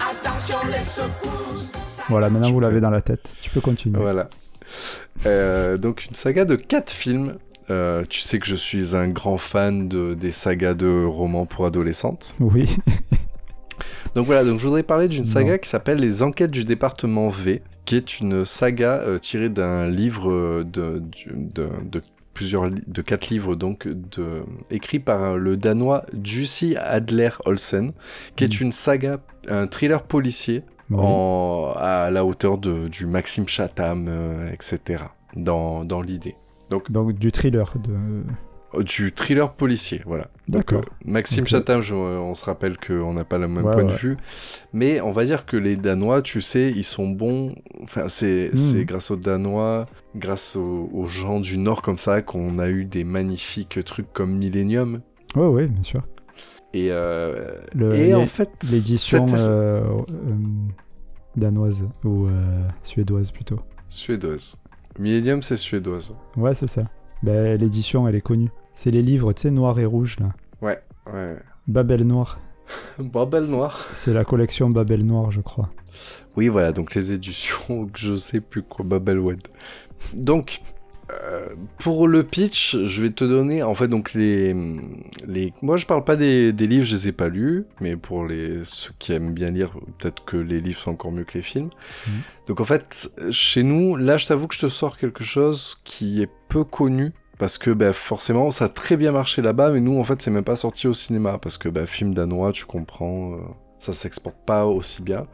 Attention 0.00 0.56
les 0.66 0.84
secousses. 0.84 1.72
Voilà, 2.08 2.30
maintenant 2.30 2.50
vous 2.50 2.60
l'avez 2.60 2.80
dans 2.80 2.90
la 2.90 3.02
tête. 3.02 3.34
Tu 3.42 3.50
peux 3.50 3.60
continuer. 3.60 3.98
Voilà. 3.98 4.30
Euh, 5.26 5.76
donc 5.76 6.06
une 6.06 6.14
saga 6.14 6.44
de 6.44 6.56
quatre 6.56 6.90
films. 6.90 7.38
Euh, 7.68 8.04
tu 8.08 8.20
sais 8.20 8.38
que 8.38 8.46
je 8.46 8.56
suis 8.56 8.96
un 8.96 9.08
grand 9.08 9.38
fan 9.38 9.88
de, 9.88 10.14
des 10.14 10.32
sagas 10.32 10.74
de 10.74 11.04
romans 11.04 11.46
pour 11.46 11.66
adolescentes. 11.66 12.34
Oui. 12.40 12.76
Donc 14.14 14.26
voilà, 14.26 14.44
donc 14.44 14.58
je 14.58 14.64
voudrais 14.64 14.82
parler 14.82 15.08
d'une 15.08 15.24
saga 15.24 15.52
Non. 15.52 15.58
qui 15.58 15.68
s'appelle 15.68 15.98
Les 15.98 16.22
Enquêtes 16.22 16.50
du 16.50 16.64
département 16.64 17.28
V, 17.28 17.62
qui 17.84 17.96
est 17.96 18.20
une 18.20 18.44
saga 18.44 18.94
euh, 19.04 19.18
tirée 19.18 19.48
d'un 19.48 19.88
livre 19.88 20.30
euh, 20.30 20.64
de, 20.64 20.98
du- 21.00 21.30
de, 21.34 21.68
de 21.84 22.02
plusieurs 22.34 22.70
de 22.70 23.02
quatre 23.02 23.28
livres 23.28 23.54
donc 23.56 23.86
de, 23.88 24.42
écrit 24.70 24.98
par 25.00 25.22
euh, 25.22 25.36
le 25.36 25.56
danois 25.56 26.04
Jussi 26.24 26.76
Adler 26.76 27.30
Olsen, 27.44 27.92
qui 28.36 28.44
est 28.44 28.60
Mm. 28.60 28.64
une 28.64 28.72
saga, 28.72 29.18
un 29.48 29.66
thriller 29.66 30.02
policier 30.04 30.62
Oui. 30.90 30.98
en, 31.00 31.72
à 31.76 32.10
la 32.10 32.24
hauteur 32.24 32.58
de, 32.58 32.88
du 32.88 33.06
Maxime 33.06 33.46
Chatham, 33.48 34.06
euh, 34.08 34.50
etc. 34.52 35.04
Dans, 35.36 35.84
dans 35.84 36.00
l'idée. 36.02 36.34
Donc 36.70 36.90
du 37.14 37.30
thriller. 37.32 37.72
De... 37.82 38.22
Du 38.84 39.12
thriller 39.12 39.52
policier, 39.52 40.00
voilà. 40.06 40.28
D'accord. 40.46 40.82
euh, 40.82 41.05
Maxime 41.05 41.43
Ok. 41.43 41.49
Chatham, 41.49 41.81
je- 41.82 41.93
euh, 41.94 42.19
on 42.20 42.34
se 42.34 42.44
rappelle 42.44 42.76
qu'on 42.78 43.12
n'a 43.14 43.25
pas 43.25 43.37
le 43.38 43.49
même 43.49 43.64
Ouais, 43.64 43.72
point 43.72 43.82
de 43.84 43.90
ouais. 43.90 43.96
vue, 43.96 44.17
mais 44.72 45.00
on 45.00 45.11
va 45.11 45.25
dire 45.25 45.44
que 45.44 45.56
les 45.56 45.76
Danois, 45.76 46.22
tu 46.22 46.40
sais, 46.40 46.70
ils 46.70 46.84
sont 46.84 47.08
bons. 47.08 47.55
Enfin, 47.82 48.06
c'est 48.06 48.50
Hmm. 48.55 48.82
grâce 48.84 49.11
aux 49.11 49.17
Danois, 49.17 49.87
grâce 50.14 50.55
aux, 50.55 50.88
aux 50.93 51.06
gens 51.06 51.40
du 51.40 51.58
Nord 51.58 51.82
comme 51.82 51.99
ça, 51.99 52.22
qu'on 52.22 52.58
a 52.61 52.69
eu 52.69 52.84
des 52.84 53.02
magnifiques 53.02 53.84
trucs 53.84 54.12
comme 54.12 54.37
Millennium. 54.37 55.00
Oui, 55.34 55.46
oui, 55.46 55.66
bien 55.66 55.82
sûr. 55.82 56.02
Et, 56.73 56.88
euh, 56.93 57.56
Le- 57.75 57.93
et 57.94 58.14
en 58.14 58.26
fait, 58.26 58.50
L'édition 58.70 59.26
euh, 59.37 59.82
euh, 60.11 60.34
danoise 61.37 61.84
ou 62.05 62.28
suédoise 62.82 63.31
plutôt. 63.32 63.58
suédoise. 63.88 64.56
Millennium, 64.99 65.43
c'est 65.43 65.56
suédoise. 65.56 66.14
Ouais, 66.37 66.55
c'est 66.55 66.66
ça. 66.69 66.84
Ben, 67.22 67.58
L'édition, 67.58 68.08
elle 68.08 68.14
est 68.14 68.20
connue. 68.20 68.50
C'est 68.75 68.90
les 68.90 69.02
livres, 69.02 69.32
tu 69.32 69.43
sais, 69.43 69.50
noir 69.50 69.78
et 69.78 69.84
rouge, 69.84 70.17
là. 70.20 70.31
Ouais, 70.62 70.81
ouais. 71.12 71.37
Babel 71.67 72.06
Noir. 72.06 72.40
Babel 72.99 73.44
Noir. 73.44 73.88
C'est 73.92 74.12
la 74.12 74.25
collection 74.25 74.71
Babel 74.71 75.04
Noir, 75.04 75.30
je 75.30 75.40
crois. 75.40 75.71
Oui, 76.37 76.49
voilà, 76.49 76.73
donc 76.73 76.94
les 76.94 77.12
éditions, 77.12 77.88
je 77.94 78.16
sais 78.16 78.40
plus 78.40 78.62
quoi, 78.62 78.85
Babelwed. 78.85 79.40
Donc, 80.14 80.62
euh, 81.11 81.49
pour 81.78 82.06
le 82.06 82.23
pitch, 82.23 82.76
je 82.85 83.02
vais 83.02 83.11
te 83.11 83.25
donner, 83.25 83.62
en 83.62 83.75
fait, 83.75 83.88
donc 83.88 84.14
les... 84.14 84.54
les... 85.26 85.52
Moi, 85.61 85.76
je 85.76 85.87
parle 85.87 86.04
pas 86.04 86.16
des, 86.16 86.52
des 86.52 86.66
livres, 86.66 86.85
je 86.85 86.94
les 86.94 87.09
ai 87.09 87.12
pas 87.12 87.28
lus, 87.28 87.64
mais 87.80 87.97
pour 87.97 88.25
les 88.25 88.64
ceux 88.64 88.92
qui 88.99 89.12
aiment 89.12 89.33
bien 89.33 89.49
lire, 89.49 89.73
peut-être 89.99 90.25
que 90.25 90.37
les 90.37 90.61
livres 90.61 90.78
sont 90.78 90.92
encore 90.92 91.12
mieux 91.12 91.25
que 91.25 91.35
les 91.35 91.42
films. 91.42 91.71
Mhm. 92.06 92.12
Donc, 92.47 92.61
en 92.61 92.64
fait, 92.64 93.11
chez 93.30 93.62
nous, 93.62 93.97
là, 93.97 94.16
je 94.16 94.26
t'avoue 94.26 94.47
que 94.47 94.54
je 94.54 94.61
te 94.61 94.68
sors 94.68 94.97
quelque 94.97 95.25
chose 95.25 95.76
qui 95.85 96.23
est 96.23 96.30
peu 96.49 96.64
connu, 96.64 97.12
parce 97.40 97.56
que 97.56 97.70
bah, 97.70 97.94
forcément, 97.94 98.50
ça 98.50 98.66
a 98.66 98.68
très 98.68 98.99
bien 98.99 99.12
marché 99.12 99.40
là-bas, 99.40 99.70
mais 99.70 99.80
nous, 99.80 99.99
en 99.99 100.04
fait, 100.04 100.20
c'est 100.20 100.30
même 100.30 100.44
pas 100.44 100.56
sorti 100.56 100.87
au 100.87 100.92
cinéma, 100.92 101.38
parce 101.40 101.56
que 101.56 101.70
bah, 101.70 101.87
film 101.87 102.12
danois, 102.12 102.52
tu 102.52 102.66
comprends, 102.66 103.32
euh, 103.32 103.38
ça 103.78 103.94
s'exporte 103.94 104.37
pas 104.44 104.66
aussi 104.66 105.00
bien. 105.00 105.26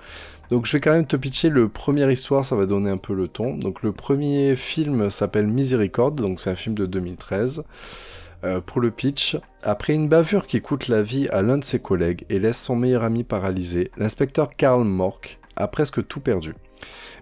Donc 0.48 0.66
je 0.66 0.72
vais 0.72 0.80
quand 0.80 0.92
même 0.92 1.08
te 1.08 1.16
pitcher 1.16 1.48
le 1.48 1.68
première 1.68 2.08
histoire, 2.08 2.44
ça 2.44 2.54
va 2.54 2.64
donner 2.64 2.90
un 2.90 2.96
peu 2.96 3.12
le 3.12 3.26
ton. 3.26 3.56
Donc 3.56 3.82
le 3.82 3.90
premier 3.90 4.54
film 4.54 5.10
s'appelle 5.10 5.48
Miséricorde, 5.48 6.14
donc 6.14 6.38
c'est 6.38 6.50
un 6.50 6.54
film 6.54 6.76
de 6.76 6.86
2013. 6.86 7.64
Euh, 8.44 8.60
pour 8.60 8.80
le 8.80 8.92
pitch, 8.92 9.36
après 9.64 9.92
une 9.92 10.08
bavure 10.08 10.46
qui 10.46 10.60
coûte 10.60 10.86
la 10.86 11.02
vie 11.02 11.26
à 11.30 11.42
l'un 11.42 11.58
de 11.58 11.64
ses 11.64 11.80
collègues 11.80 12.24
et 12.30 12.38
laisse 12.38 12.62
son 12.62 12.76
meilleur 12.76 13.02
ami 13.02 13.24
paralysé, 13.24 13.90
l'inspecteur 13.96 14.50
Karl 14.56 14.84
Mork 14.84 15.40
a 15.56 15.66
presque 15.66 16.06
tout 16.06 16.20
perdu. 16.20 16.54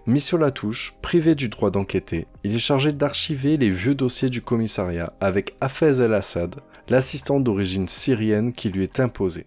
Mis 0.07 0.21
sur 0.21 0.37
la 0.37 0.51
touche, 0.51 0.93
privé 1.01 1.33
du 1.35 1.49
droit 1.49 1.71
d'enquêter, 1.71 2.27
il 2.43 2.55
est 2.55 2.59
chargé 2.59 2.91
d'archiver 2.91 3.57
les 3.57 3.69
vieux 3.69 3.95
dossiers 3.95 4.29
du 4.29 4.41
commissariat 4.41 5.13
avec 5.19 5.55
Hafez 5.61 6.01
El-Assad, 6.01 6.55
l'assistant 6.89 7.39
d'origine 7.39 7.87
syrienne 7.87 8.53
qui 8.53 8.69
lui 8.69 8.83
est 8.83 8.99
imposé. 8.99 9.45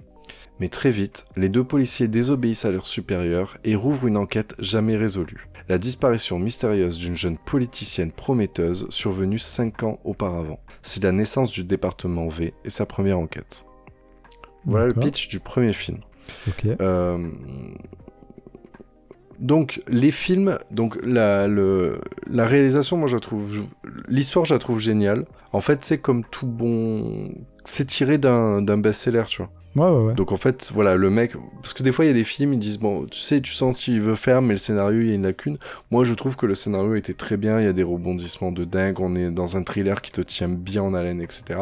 Mais 0.60 0.68
très 0.68 0.90
vite, 0.90 1.24
les 1.36 1.48
deux 1.48 1.62
policiers 1.62 2.08
désobéissent 2.08 2.64
à 2.64 2.72
leurs 2.72 2.86
supérieurs 2.86 3.56
et 3.62 3.76
rouvrent 3.76 4.08
une 4.08 4.16
enquête 4.16 4.56
jamais 4.58 4.96
résolue. 4.96 5.46
La 5.68 5.78
disparition 5.78 6.38
mystérieuse 6.38 6.98
d'une 6.98 7.14
jeune 7.14 7.36
politicienne 7.36 8.10
prometteuse 8.10 8.86
survenue 8.88 9.38
5 9.38 9.82
ans 9.82 10.00
auparavant. 10.02 10.60
C'est 10.82 11.04
la 11.04 11.12
naissance 11.12 11.52
du 11.52 11.62
département 11.62 12.28
V 12.28 12.54
et 12.64 12.70
sa 12.70 12.86
première 12.86 13.18
enquête. 13.18 13.66
Voilà 14.64 14.86
le 14.86 14.94
pitch 14.94 15.28
du 15.28 15.40
premier 15.40 15.72
film. 15.72 15.98
Euh, 16.80 17.28
donc 19.38 19.82
les 19.88 20.10
films, 20.10 20.58
donc 20.70 20.98
la, 21.02 21.46
le, 21.46 22.00
la 22.28 22.44
réalisation, 22.44 22.96
moi 22.96 23.06
je 23.06 23.16
la 23.16 23.20
trouve, 23.20 23.66
l'histoire 24.08 24.44
je 24.44 24.54
la 24.54 24.58
trouve 24.58 24.78
géniale. 24.78 25.26
En 25.52 25.60
fait, 25.60 25.84
c'est 25.84 25.98
comme 25.98 26.24
tout 26.24 26.46
bon, 26.46 27.32
c'est 27.64 27.86
tiré 27.86 28.18
d'un 28.18 28.78
best-seller, 28.78 29.24
tu 29.28 29.42
vois. 29.42 29.50
Ouais, 29.76 29.96
ouais, 29.96 30.06
ouais. 30.06 30.14
Donc 30.14 30.32
en 30.32 30.36
fait, 30.36 30.72
voilà, 30.74 30.96
le 30.96 31.10
mec, 31.10 31.36
parce 31.62 31.72
que 31.72 31.82
des 31.82 31.92
fois 31.92 32.04
il 32.04 32.08
y 32.08 32.10
a 32.10 32.14
des 32.14 32.24
films, 32.24 32.54
ils 32.54 32.58
disent 32.58 32.78
bon, 32.78 33.06
tu 33.06 33.20
sais, 33.20 33.40
tu 33.40 33.52
sens 33.52 33.80
qu'il 33.80 34.00
veut 34.00 34.16
faire, 34.16 34.42
mais 34.42 34.54
le 34.54 34.58
scénario 34.58 35.00
il 35.00 35.08
y 35.08 35.12
a 35.12 35.14
une 35.14 35.22
lacune. 35.22 35.56
Moi, 35.90 36.04
je 36.04 36.14
trouve 36.14 36.36
que 36.36 36.46
le 36.46 36.54
scénario 36.54 36.96
était 36.96 37.14
très 37.14 37.36
bien. 37.36 37.60
Il 37.60 37.64
y 37.64 37.68
a 37.68 37.72
des 37.72 37.82
rebondissements 37.82 38.50
de 38.50 38.64
dingue. 38.64 38.98
On 38.98 39.14
est 39.14 39.30
dans 39.30 39.56
un 39.56 39.62
thriller 39.62 40.00
qui 40.00 40.10
te 40.10 40.20
tient 40.20 40.48
bien 40.48 40.82
en 40.82 40.94
haleine, 40.94 41.20
etc. 41.20 41.60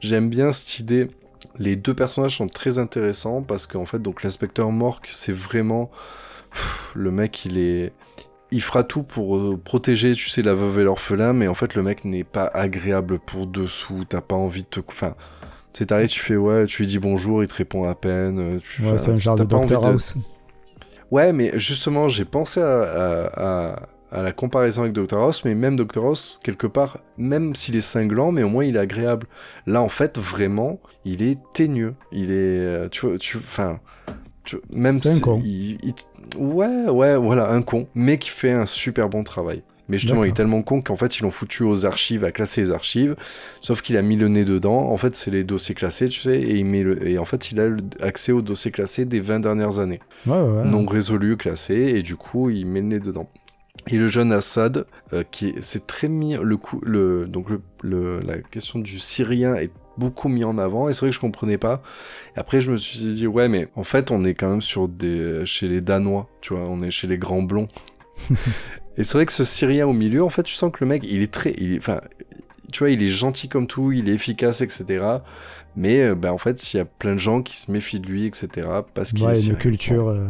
J'aime 0.00 0.28
bien 0.28 0.52
cette 0.52 0.80
idée. 0.80 1.08
Les 1.58 1.76
deux 1.76 1.94
personnages 1.94 2.36
sont 2.36 2.48
très 2.48 2.78
intéressants 2.78 3.40
parce 3.42 3.66
qu'en 3.66 3.86
fait, 3.86 4.00
donc 4.02 4.22
l'inspecteur 4.22 4.70
Mork, 4.70 5.08
c'est 5.10 5.32
vraiment 5.32 5.90
le 6.94 7.10
mec, 7.10 7.44
il 7.44 7.58
est 7.58 7.92
il 8.52 8.62
fera 8.62 8.84
tout 8.84 9.02
pour 9.02 9.36
euh, 9.36 9.60
protéger, 9.62 10.12
tu 10.14 10.28
sais, 10.30 10.40
la 10.40 10.54
veuve 10.54 10.78
et 10.78 10.84
l'orphelin, 10.84 11.32
mais 11.32 11.48
en 11.48 11.54
fait, 11.54 11.74
le 11.74 11.82
mec 11.82 12.04
n'est 12.04 12.22
pas 12.24 12.46
agréable 12.54 13.18
pour 13.18 13.46
dessous. 13.48 14.04
T'as 14.08 14.20
pas 14.20 14.36
envie 14.36 14.62
de 14.62 14.68
te. 14.68 14.80
Enfin, 14.86 15.14
tu 15.72 15.78
sais, 15.78 15.86
t'arrives, 15.86 16.08
tu 16.08 16.20
fais 16.20 16.36
ouais, 16.36 16.64
tu 16.66 16.82
lui 16.82 16.88
dis 16.88 16.98
bonjour, 17.00 17.42
il 17.42 17.48
te 17.48 17.54
répond 17.54 17.88
à 17.88 17.94
peine. 17.96 18.38
euh, 18.38 18.58
Tu, 18.62 18.82
Ouais, 18.82 18.98
c'est 18.98 19.10
un 19.10 19.16
genre 19.16 19.36
de 19.36 19.42
Doctor 19.62 19.82
House. 19.94 20.14
Ouais, 21.10 21.32
mais 21.32 21.52
justement, 21.58 22.08
j'ai 22.08 22.24
pensé 22.24 22.60
à, 22.60 22.82
à- 22.82 23.70
à- 23.72 23.82
à 24.12 24.22
la 24.22 24.30
comparaison 24.32 24.82
avec 24.82 24.92
Dr. 24.94 25.18
House, 25.18 25.44
mais 25.44 25.54
même 25.56 25.76
Dr. 25.76 26.04
House, 26.04 26.38
quelque 26.44 26.68
part, 26.68 26.98
même 27.18 27.54
s'il 27.56 27.74
est 27.76 27.80
cinglant, 27.80 28.30
mais 28.30 28.44
au 28.44 28.48
moins 28.48 28.64
il 28.64 28.76
est 28.76 28.78
agréable. 28.80 29.26
Là, 29.66 29.82
en 29.82 29.88
fait, 29.88 30.18
vraiment, 30.18 30.78
il 31.04 31.22
est 31.22 31.38
teigneux. 31.52 31.94
Il 32.12 32.30
est. 32.30 32.34
euh, 32.60 32.88
Tu 32.88 33.06
vois, 33.06 33.18
tu. 33.18 33.36
Enfin. 33.38 33.80
tu- 34.44 34.58
Même 34.72 35.00
C'est 35.00 35.08
si- 35.10 35.22
il- 35.44 35.78
il- 35.82 35.94
ouais, 36.36 36.86
ouais, 36.88 37.16
voilà, 37.16 37.50
un 37.50 37.62
con, 37.62 37.88
mais 37.94 38.18
qui 38.18 38.30
fait 38.30 38.52
un 38.52 38.66
super 38.66 39.08
bon 39.08 39.22
travail. 39.24 39.62
Mais 39.88 39.98
justement, 39.98 40.24
il 40.24 40.30
est 40.30 40.32
tellement 40.32 40.62
con 40.62 40.82
qu'en 40.82 40.96
fait, 40.96 41.18
ils 41.18 41.22
l'ont 41.22 41.30
foutu 41.30 41.62
aux 41.62 41.86
archives, 41.86 42.24
à 42.24 42.32
classer 42.32 42.60
les 42.60 42.72
archives. 42.72 43.14
Sauf 43.60 43.82
qu'il 43.82 43.96
a 43.96 44.02
mis 44.02 44.16
le 44.16 44.26
nez 44.26 44.44
dedans. 44.44 44.90
En 44.90 44.96
fait, 44.96 45.14
c'est 45.14 45.30
les 45.30 45.44
dossiers 45.44 45.76
classés, 45.76 46.08
tu 46.08 46.20
sais, 46.22 46.40
et, 46.40 46.56
il 46.56 46.64
met 46.66 46.82
le... 46.82 47.06
et 47.06 47.18
en 47.18 47.24
fait, 47.24 47.52
il 47.52 47.60
a 47.60 47.68
accès 48.00 48.32
aux 48.32 48.42
dossiers 48.42 48.72
classés 48.72 49.04
des 49.04 49.20
20 49.20 49.38
dernières 49.38 49.78
années 49.78 50.00
Ouais, 50.26 50.32
ouais, 50.36 50.58
ouais. 50.60 50.64
non 50.64 50.84
résolu, 50.86 51.36
classé, 51.36 51.74
et 51.94 52.02
du 52.02 52.16
coup, 52.16 52.50
il 52.50 52.66
met 52.66 52.80
le 52.80 52.86
nez 52.86 52.98
dedans. 52.98 53.28
Et 53.86 53.96
le 53.98 54.08
jeune 54.08 54.32
Assad, 54.32 54.86
euh, 55.12 55.22
qui 55.30 55.50
est- 55.50 55.62
c'est 55.62 55.86
très 55.86 56.08
mis 56.08 56.34
le 56.34 56.56
coup, 56.56 56.80
le 56.82 57.26
donc 57.26 57.48
le, 57.48 57.60
le- 57.82 58.18
la 58.26 58.38
question 58.38 58.80
du 58.80 58.98
Syrien 58.98 59.54
est 59.54 59.70
beaucoup 59.98 60.28
mis 60.28 60.44
en 60.44 60.58
avant, 60.58 60.88
et 60.88 60.92
c'est 60.92 61.00
vrai 61.00 61.08
que 61.10 61.14
je 61.14 61.20
comprenais 61.20 61.58
pas. 61.58 61.82
Et 62.36 62.38
après, 62.40 62.60
je 62.60 62.70
me 62.70 62.76
suis 62.76 62.98
dit 62.98 63.26
ouais, 63.26 63.48
mais 63.48 63.68
en 63.76 63.84
fait, 63.84 64.10
on 64.10 64.24
est 64.24 64.34
quand 64.34 64.48
même 64.50 64.62
sur 64.62 64.88
des 64.88 65.44
chez 65.46 65.68
les 65.68 65.80
Danois, 65.80 66.28
tu 66.40 66.54
vois, 66.54 66.64
on 66.64 66.80
est 66.80 66.90
chez 66.90 67.06
les 67.06 67.18
grands 67.18 67.42
blonds. 67.42 67.68
et 68.96 69.04
c'est 69.04 69.14
vrai 69.14 69.26
que 69.26 69.32
ce 69.32 69.44
Syrien 69.44 69.86
au 69.86 69.92
milieu, 69.92 70.24
en 70.24 70.30
fait, 70.30 70.42
tu 70.42 70.54
sens 70.54 70.72
que 70.72 70.78
le 70.84 70.88
mec, 70.88 71.02
il 71.04 71.22
est 71.22 71.32
très, 71.32 71.54
il 71.58 71.74
est- 71.74 71.78
enfin, 71.78 72.00
tu 72.72 72.80
vois, 72.80 72.90
il 72.90 73.02
est 73.02 73.08
gentil 73.08 73.48
comme 73.48 73.66
tout, 73.66 73.92
il 73.92 74.08
est 74.08 74.14
efficace, 74.14 74.60
etc. 74.60 75.04
Mais 75.76 76.14
ben, 76.14 76.30
en 76.32 76.38
fait, 76.38 76.72
il 76.72 76.78
y 76.78 76.80
a 76.80 76.84
plein 76.86 77.12
de 77.12 77.18
gens 77.18 77.42
qui 77.42 77.56
se 77.58 77.70
méfient 77.70 78.00
de 78.00 78.06
lui, 78.06 78.26
etc. 78.26 78.68
Parce 78.94 79.12
qu'il 79.12 79.26
Ouais, 79.26 79.32
est 79.38 79.46
une 79.46 79.56
culture 79.56 80.08
euh, 80.08 80.26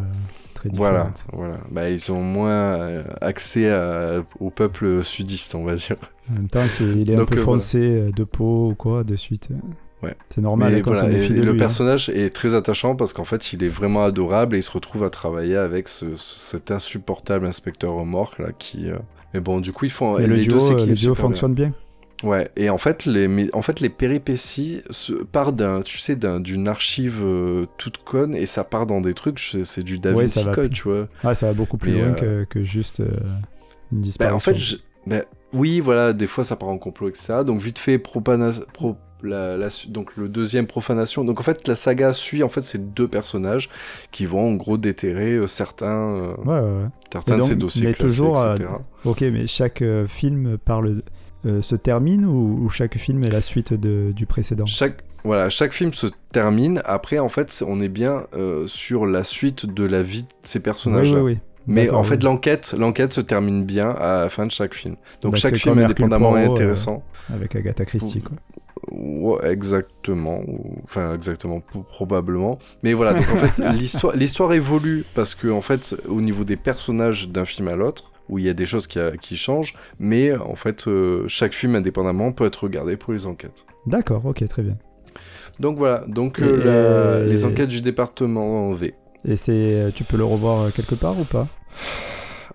très 0.69 0.77
Voilà, 0.77 1.11
voilà. 1.33 1.57
Bah, 1.71 1.91
ils 1.91 2.11
ont 2.13 2.23
moins 2.23 2.51
euh, 2.51 3.03
accès 3.21 3.71
à- 3.71 4.23
au 4.41 4.51
peuple 4.51 5.03
sudiste, 5.05 5.55
on 5.55 5.65
va 5.65 5.75
dire. 5.75 5.97
En 6.31 6.35
même 6.35 6.49
temps, 6.49 6.61
il 6.81 7.11
est 7.11 7.15
un 7.15 7.25
peu 7.25 7.35
euh, 7.35 7.39
voilà. 7.39 7.43
foncé 7.43 7.79
euh, 7.79 8.11
de 8.11 8.25
peau 8.25 8.71
ou 8.71 8.75
quoi, 8.75 9.05
de 9.05 9.17
suite. 9.17 9.49
Ouais. 10.03 10.15
C'est 10.29 10.41
normal 10.43 10.73
Mais 10.73 10.79
hein, 10.81 10.83
voilà, 10.85 11.11
et- 11.11 11.25
et 11.25 11.29
le 11.29 11.53
hein. 11.53 11.57
personnage 11.57 12.11
est 12.11 12.35
très 12.35 12.55
attachant 12.55 12.97
parce 12.97 13.13
qu'en 13.13 13.25
fait, 13.25 13.53
il 13.55 13.65
est 13.65 13.69
vraiment 13.69 14.05
adorable 14.05 14.55
et 14.55 14.59
il 14.59 14.63
se 14.63 14.71
retrouve 14.71 15.05
à 15.05 15.11
travailler 15.11 15.57
avec 15.57 15.89
ce- 15.89 16.17
ce- 16.17 16.39
cet 16.39 16.71
insupportable 16.71 17.47
inspecteur 17.47 17.93
remorque 17.95 18.39
là 18.39 18.49
qui. 18.59 18.91
euh, 18.91 18.97
Mais 19.35 19.41
bon, 19.41 19.61
du 19.61 19.73
coup, 19.73 19.85
ils 19.87 19.91
font. 19.91 20.17
Mais 20.19 20.25
et 20.25 20.27
le 20.27 20.37
les 20.37 20.43
duo, 20.43 20.59
deux 20.59 20.75
le 20.75 20.85
duo 20.87 20.97
super 20.97 21.15
bien. 21.15 21.15
fonctionne 21.15 21.55
bien. 21.55 21.73
Ouais, 22.23 22.51
et 22.57 22.71
en 22.71 22.79
fait, 22.79 23.05
les, 23.05 23.29
mais 23.29 23.55
en 23.55 23.61
fait, 23.61 23.81
les 23.81 23.91
péripéties 23.91 24.83
se, 24.91 25.13
partent 25.13 25.57
d'un, 25.57 25.81
tu 25.81 25.99
sais, 25.99 26.17
d'un, 26.17 26.41
d'une 26.41 26.67
archive 26.67 27.21
euh, 27.23 27.67
toute 27.77 27.99
conne 27.99 28.35
et 28.35 28.47
ça 28.47 28.65
part 28.65 28.87
dans 28.87 29.01
des 29.03 29.13
trucs, 29.13 29.39
c'est 29.65 29.83
du 29.83 29.99
Da 29.99 30.13
Vinci 30.13 30.45
Code, 30.55 30.73
tu 30.73 30.85
vois. 30.85 31.09
Ah, 31.23 31.35
ça 31.35 31.49
va 31.49 31.53
beaucoup 31.53 31.77
plus 31.77 31.93
Mais, 31.93 32.01
loin 32.01 32.09
euh, 32.23 32.45
que, 32.47 32.59
que 32.59 32.65
juste 32.65 33.01
euh, 33.01 33.07
une 33.93 33.99
Bah, 34.01 34.05
disparition. 34.05 34.37
en 34.37 34.41
fait, 34.41 34.55
je- 34.57 34.77
bah, 35.07 35.23
oui, 35.53 35.81
voilà, 35.81 36.13
des 36.15 36.27
fois 36.27 36.43
ça 36.43 36.57
part 36.57 36.71
en 36.71 36.79
complot, 36.79 37.09
etc. 37.11 37.45
Donc 37.45 37.61
vite 37.61 37.79
fait, 37.79 37.99
pro- 37.99 38.97
la- 39.23 39.69
donc 39.89 40.17
le 40.17 40.29
deuxième 40.29 40.67
profanation. 40.67 41.23
Donc 41.23 41.39
en 41.39 41.43
fait, 41.43 41.69
la 41.69 41.75
saga 41.75 42.13
suit 42.15 42.43
en 42.43 42.49
fait 42.49 42.63
ces 42.63 42.79
deux 42.79 43.09
personnages 43.09 43.69
qui 44.11 44.25
vont 44.27 44.49
en 44.49 44.55
gros 44.55 44.79
déterrer 44.79 45.33
euh, 45.33 45.47
certains, 45.47 46.15
euh, 46.17 46.35
Ouais, 46.45 46.61
ouais, 46.61 46.83
ouais. 46.83 46.89
certains 47.13 47.37
de 47.37 47.43
ces 47.43 47.57
dossiers 47.57 47.87
mais 47.89 47.93
classés, 47.95 48.09
toujours, 48.17 48.39
euh, 48.41 48.55
etc. 48.57 48.71
Ok, 49.05 49.21
mais 49.21 49.47
chaque 49.47 49.83
film 50.07 50.57
parle, 50.59 51.03
euh, 51.45 51.63
se 51.63 51.77
termine 51.77 52.25
ou, 52.25 52.65
ou 52.65 52.71
chaque 52.71 52.97
film 52.97 53.23
est 53.25 53.31
la 53.31 53.43
suite 53.43 53.75
de, 53.75 54.13
du 54.15 54.27
précédent 54.27 54.67
Chaque 54.67 55.03
voilà, 55.27 55.51
chaque 55.51 55.73
film 55.73 55.93
se 55.93 56.07
termine. 56.31 56.81
Après, 56.85 57.19
en 57.19 57.29
fait, 57.29 57.65
on 57.67 57.81
est 57.81 57.89
bien 57.89 58.27
euh, 58.37 58.69
sur 58.69 59.07
la 59.07 59.25
suite 59.25 59.67
de 59.67 59.85
la 59.85 60.03
vie 60.03 60.23
de 60.23 60.29
ces 60.45 60.61
personnages-là. 60.61 61.21
oui, 61.21 61.33
oui. 61.33 61.39
Mais 61.67 61.91
en 61.91 62.05
fait, 62.05 62.23
l'enquête, 62.23 62.77
l'enquête 62.79 63.13
se 63.13 63.21
termine 63.21 63.65
bien 63.65 63.91
à 63.91 64.21
la 64.21 64.29
fin 64.29 64.47
de 64.47 64.53
chaque 64.53 64.73
film. 64.73 64.95
Donc 65.21 65.33
Bah, 65.33 65.39
chaque 65.39 65.57
film 65.57 65.79
indépendamment 65.79 66.37
est 66.37 66.47
euh, 66.47 66.53
intéressant. 66.53 67.03
Avec 67.33 67.57
Agatha 67.57 67.85
Christie, 67.85 68.23
quoi. 68.23 68.37
Ouais, 68.93 69.51
exactement. 69.51 70.43
Enfin, 70.85 71.13
exactement, 71.13 71.61
probablement. 71.89 72.61
Mais 72.85 72.93
voilà, 72.93 73.15
donc 73.15 73.29
en 73.33 73.39
fait, 73.39 73.73
l'histoire, 73.73 74.15
l'histoire 74.15 74.53
évolue 74.53 75.05
parce 75.15 75.35
que, 75.35 75.49
en 75.49 75.61
fait, 75.61 75.97
au 76.09 76.21
niveau 76.21 76.45
des 76.45 76.57
personnages 76.57 77.29
d'un 77.29 77.45
film 77.45 77.67
à 77.67 77.75
l'autre, 77.75 78.13
où 78.29 78.39
il 78.39 78.45
y 78.45 78.49
a 78.49 78.55
des 78.55 78.67
choses 78.67 78.87
qui, 78.87 78.99
a- 78.99 79.17
qui 79.17 79.37
changent, 79.37 79.75
mais 79.99 80.35
en 80.37 80.57
fait, 80.57 80.89
euh, 80.89 81.25
chaque 81.29 81.53
film 81.55 81.75
indépendamment 81.75 82.33
peut 82.33 82.45
être 82.47 82.65
regardé 82.65 82.97
pour 82.97 83.13
les 83.13 83.27
enquêtes. 83.27 83.67
D'accord, 83.87 84.25
ok, 84.27 84.47
très 84.49 84.63
bien. 84.63 84.77
Donc 85.61 85.77
voilà, 85.79 86.05
donc 86.09 86.43
euh, 86.43 86.57
la- 87.21 87.25
les 87.25 87.45
enquêtes 87.45 87.69
du 87.69 87.81
département 87.81 88.73
V. 88.73 88.95
Et 89.25 89.37
c'est, 89.37 89.91
tu 89.95 90.05
peux 90.05 90.17
le 90.17 90.25
revoir 90.25 90.63
euh, 90.63 90.71
quelque 90.71 90.95
part 90.95 91.19
ou 91.19 91.25
pas? 91.25 91.49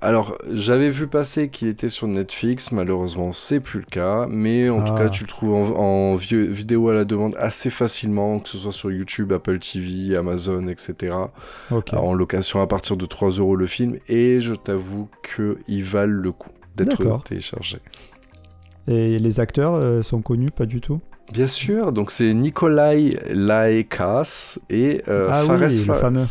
Alors, 0.03 0.35
j'avais 0.51 0.89
vu 0.89 1.05
passer 1.05 1.49
qu'il 1.49 1.67
était 1.67 1.87
sur 1.89 2.07
Netflix, 2.07 2.71
malheureusement, 2.71 3.33
c'est 3.33 3.59
plus 3.59 3.81
le 3.81 3.85
cas, 3.85 4.25
mais 4.27 4.67
en 4.67 4.83
tout 4.83 4.93
Ah. 4.95 5.03
cas, 5.03 5.09
tu 5.09 5.23
le 5.25 5.29
trouves 5.29 5.73
en, 5.77 6.15
vidéo 6.15 6.89
à 6.89 6.93
la 6.95 7.05
demande 7.05 7.35
assez 7.37 7.69
facilement, 7.69 8.39
que 8.39 8.49
ce 8.49 8.57
soit 8.57 8.71
sur 8.71 8.91
YouTube, 8.91 9.31
Apple 9.31 9.59
TV, 9.59 10.15
Amazon, 10.17 10.67
etc. 10.69 11.13
Ok. 11.69 11.93
en 11.93 12.15
location 12.15 12.61
à 12.61 12.67
partir 12.67 12.97
de 12.97 13.05
3 13.05 13.29
euros 13.29 13.55
le 13.55 13.67
film, 13.67 13.97
et 14.07 14.41
je 14.41 14.55
t'avoue 14.55 15.07
qu'ils 15.23 15.83
valent 15.83 16.19
le 16.19 16.31
coup 16.31 16.49
d'être 16.75 16.97
D'accord. 16.97 17.23
téléchargés. 17.23 17.79
Et 18.87 19.19
les 19.19 19.39
acteurs 19.39 19.75
euh, 19.75 20.01
sont 20.01 20.23
connus, 20.23 20.49
pas 20.49 20.65
du 20.65 20.81
tout? 20.81 20.99
Bien 21.31 21.45
sûr, 21.47 21.91
donc 21.91 22.09
c'est 22.09 22.33
Nikolai 22.33 23.19
Laekas 23.31 24.57
et 24.71 25.03
euh, 25.07 25.27
Ah 25.29 25.43
oui, 25.43 25.47
Fares 25.47 25.59
le 25.59 25.93
fameux. 25.93 26.21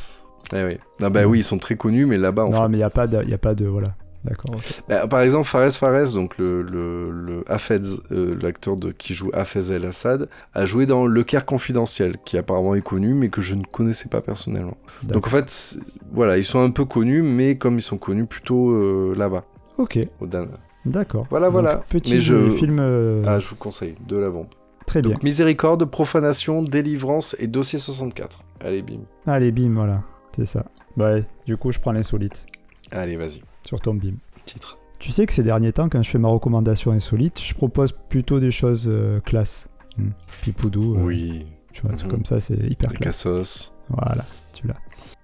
Eh 0.55 0.65
oui. 0.65 0.79
Ah 1.03 1.11
bah 1.11 1.27
oui, 1.27 1.41
ils 1.41 1.45
sont 1.45 1.59
très 1.59 1.77
connus, 1.77 2.07
mais 2.07 2.19
là-bas, 2.19 2.45
Non, 2.45 2.63
fait- 2.63 2.69
mais 2.69 2.75
il 2.77 2.81
n'y 2.81 2.85
a, 2.85 2.91
pas 2.91 3.07
de- 3.07 3.25
y 3.25 3.35
a 3.35 3.39
pas 3.39 3.55
de. 3.55 3.67
Voilà. 3.67 3.95
D'accord. 4.23 4.57
Bah, 4.87 5.07
par 5.09 5.21
exemple, 5.23 5.47
Fares 5.49 5.71
Fares, 5.73 6.13
donc 6.13 6.37
le, 6.37 6.61
le, 6.61 7.11
le 7.11 7.43
Hafez, 7.51 7.81
euh, 8.13 8.37
l'acteur 8.43 8.77
de, 8.77 8.91
qui 8.93 9.15
joue 9.15 9.31
Hafez 9.33 9.73
El 9.73 9.87
Assad, 9.87 10.29
a 10.53 10.67
joué 10.67 10.85
dans 10.85 11.07
Le 11.07 11.25
Caire 11.25 11.47
confidentiel, 11.47 12.17
qui 12.27 12.37
apparemment 12.37 12.75
est 12.75 12.83
connu, 12.83 13.15
mais 13.15 13.31
que 13.31 13.41
je 13.41 13.55
ne 13.55 13.63
connaissais 13.65 14.11
pas 14.11 14.21
personnellement. 14.21 14.77
Donc 15.05 15.27
en 15.27 15.31
fait, 15.31 15.79
voilà, 16.13 16.37
ils 16.37 16.45
sont 16.45 16.61
un 16.61 16.71
peu 16.71 16.85
connus, 16.85 17.23
mais 17.23 17.57
comme 17.57 17.79
ils 17.79 17.83
sont 17.83 17.97
connus 17.97 18.27
plutôt 18.27 18.73
euh, 18.73 19.15
là-bas, 19.17 19.45
Ok, 19.79 19.99
au 20.21 20.27
Dan. 20.27 20.49
d'accord. 20.85 21.27
Voilà, 21.31 21.47
Donc, 21.47 21.53
voilà. 21.55 21.77
Petit 21.89 22.13
Mais 22.15 22.21
je- 22.21 22.51
film 22.51 22.77
euh, 22.79 23.23
Ah, 23.27 23.39
je 23.41 23.49
vous 23.49 23.57
conseille, 23.57 23.95
de 24.07 24.19
la 24.19 24.29
bombe. 24.29 24.49
très 24.87 25.01
bien. 25.01 25.13
Donc 25.13 25.23
Miséricorde, 25.23 25.87
Profanation, 25.87 26.63
Délivrance 26.63 27.37
et 27.39 27.47
Dossier 27.47 27.79
64. 27.79 28.41
Allez, 28.63 28.83
bim. 28.83 29.01
Allez, 29.27 29.51
bim, 29.51 29.73
voilà. 29.75 30.03
C'est 30.37 30.47
ça. 30.47 30.67
Ouais, 30.97 31.25
du 31.47 31.57
coup, 31.57 31.71
je 31.73 31.79
prends 31.79 31.93
l'insolite 31.93 32.47
Allez, 32.91 33.17
vas-y. 33.17 33.43
sur 33.65 33.81
ton 33.81 33.95
bim. 33.95 34.15
Titre. 34.45 34.79
Tu 34.99 35.13
sais 35.13 35.25
que 35.27 35.33
ces 35.33 35.43
derniers 35.43 35.73
temps, 35.73 35.89
quand 35.89 36.03
je 36.03 36.11
fais 36.11 36.19
ma 36.19 36.29
recommandation 36.29 36.91
insolite, 36.93 37.41
je 37.41 37.55
propose 37.55 37.93
plutôt 37.93 38.39
des 38.41 38.51
choses 38.51 38.87
euh, 38.89 39.21
classe. 39.21 39.69
Hmm. 39.97 40.11
Pipoudou, 40.43 40.97
euh, 40.97 41.03
Oui. 41.03 41.47
tu 41.73 41.83
vois, 41.83 41.93
Mhm. 41.93 42.09
comme 42.09 42.25
ça, 42.25 42.41
c'est 42.41 42.57
hyper 42.59 42.91
La 42.93 42.99
classe. 42.99 43.23
cassos. 43.25 43.73
Voilà, 43.89 44.25
tu 44.53 44.67
l'as. 44.67 44.77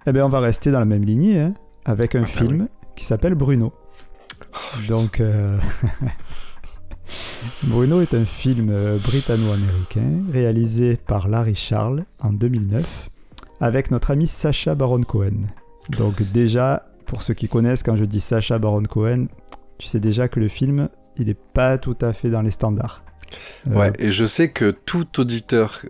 Eh 0.07 0.11
bien, 0.11 0.25
on 0.25 0.29
va 0.29 0.39
rester 0.39 0.71
dans 0.71 0.79
la 0.79 0.85
même 0.85 1.03
lignée, 1.03 1.39
hein, 1.39 1.53
avec 1.85 2.15
un 2.15 2.23
Ah, 2.23 2.25
film 2.25 2.67
qui 2.95 3.05
s'appelle 3.05 3.35
Bruno. 3.35 3.73
Donc, 4.87 5.19
euh, 5.19 5.57
Bruno 7.63 8.01
est 8.01 8.13
un 8.13 8.25
film 8.25 8.69
euh, 8.71 8.97
britanno-américain 8.99 10.23
réalisé 10.31 10.97
par 10.97 11.27
Larry 11.27 11.55
Charles 11.55 12.05
en 12.19 12.33
2009 12.33 13.09
avec 13.59 13.91
notre 13.91 14.11
ami 14.11 14.27
Sacha 14.27 14.75
Baron 14.75 15.01
Cohen. 15.01 15.41
Donc 15.97 16.21
déjà, 16.31 16.85
pour 17.05 17.21
ceux 17.21 17.33
qui 17.33 17.47
connaissent, 17.47 17.83
quand 17.83 17.95
je 17.95 18.05
dis 18.05 18.19
Sacha 18.19 18.59
Baron 18.59 18.83
Cohen, 18.83 19.27
tu 19.77 19.87
sais 19.87 19.99
déjà 19.99 20.27
que 20.27 20.39
le 20.39 20.47
film, 20.47 20.89
il 21.17 21.27
n'est 21.27 21.33
pas 21.33 21.77
tout 21.77 21.97
à 22.01 22.13
fait 22.13 22.29
dans 22.29 22.41
les 22.41 22.51
standards. 22.51 23.03
Euh, 23.67 23.75
Ouais, 23.77 23.91
et 23.99 24.09
je 24.09 24.25
sais 24.25 24.49
que 24.51 24.71
tout 24.71 25.19
auditeur, 25.19 25.81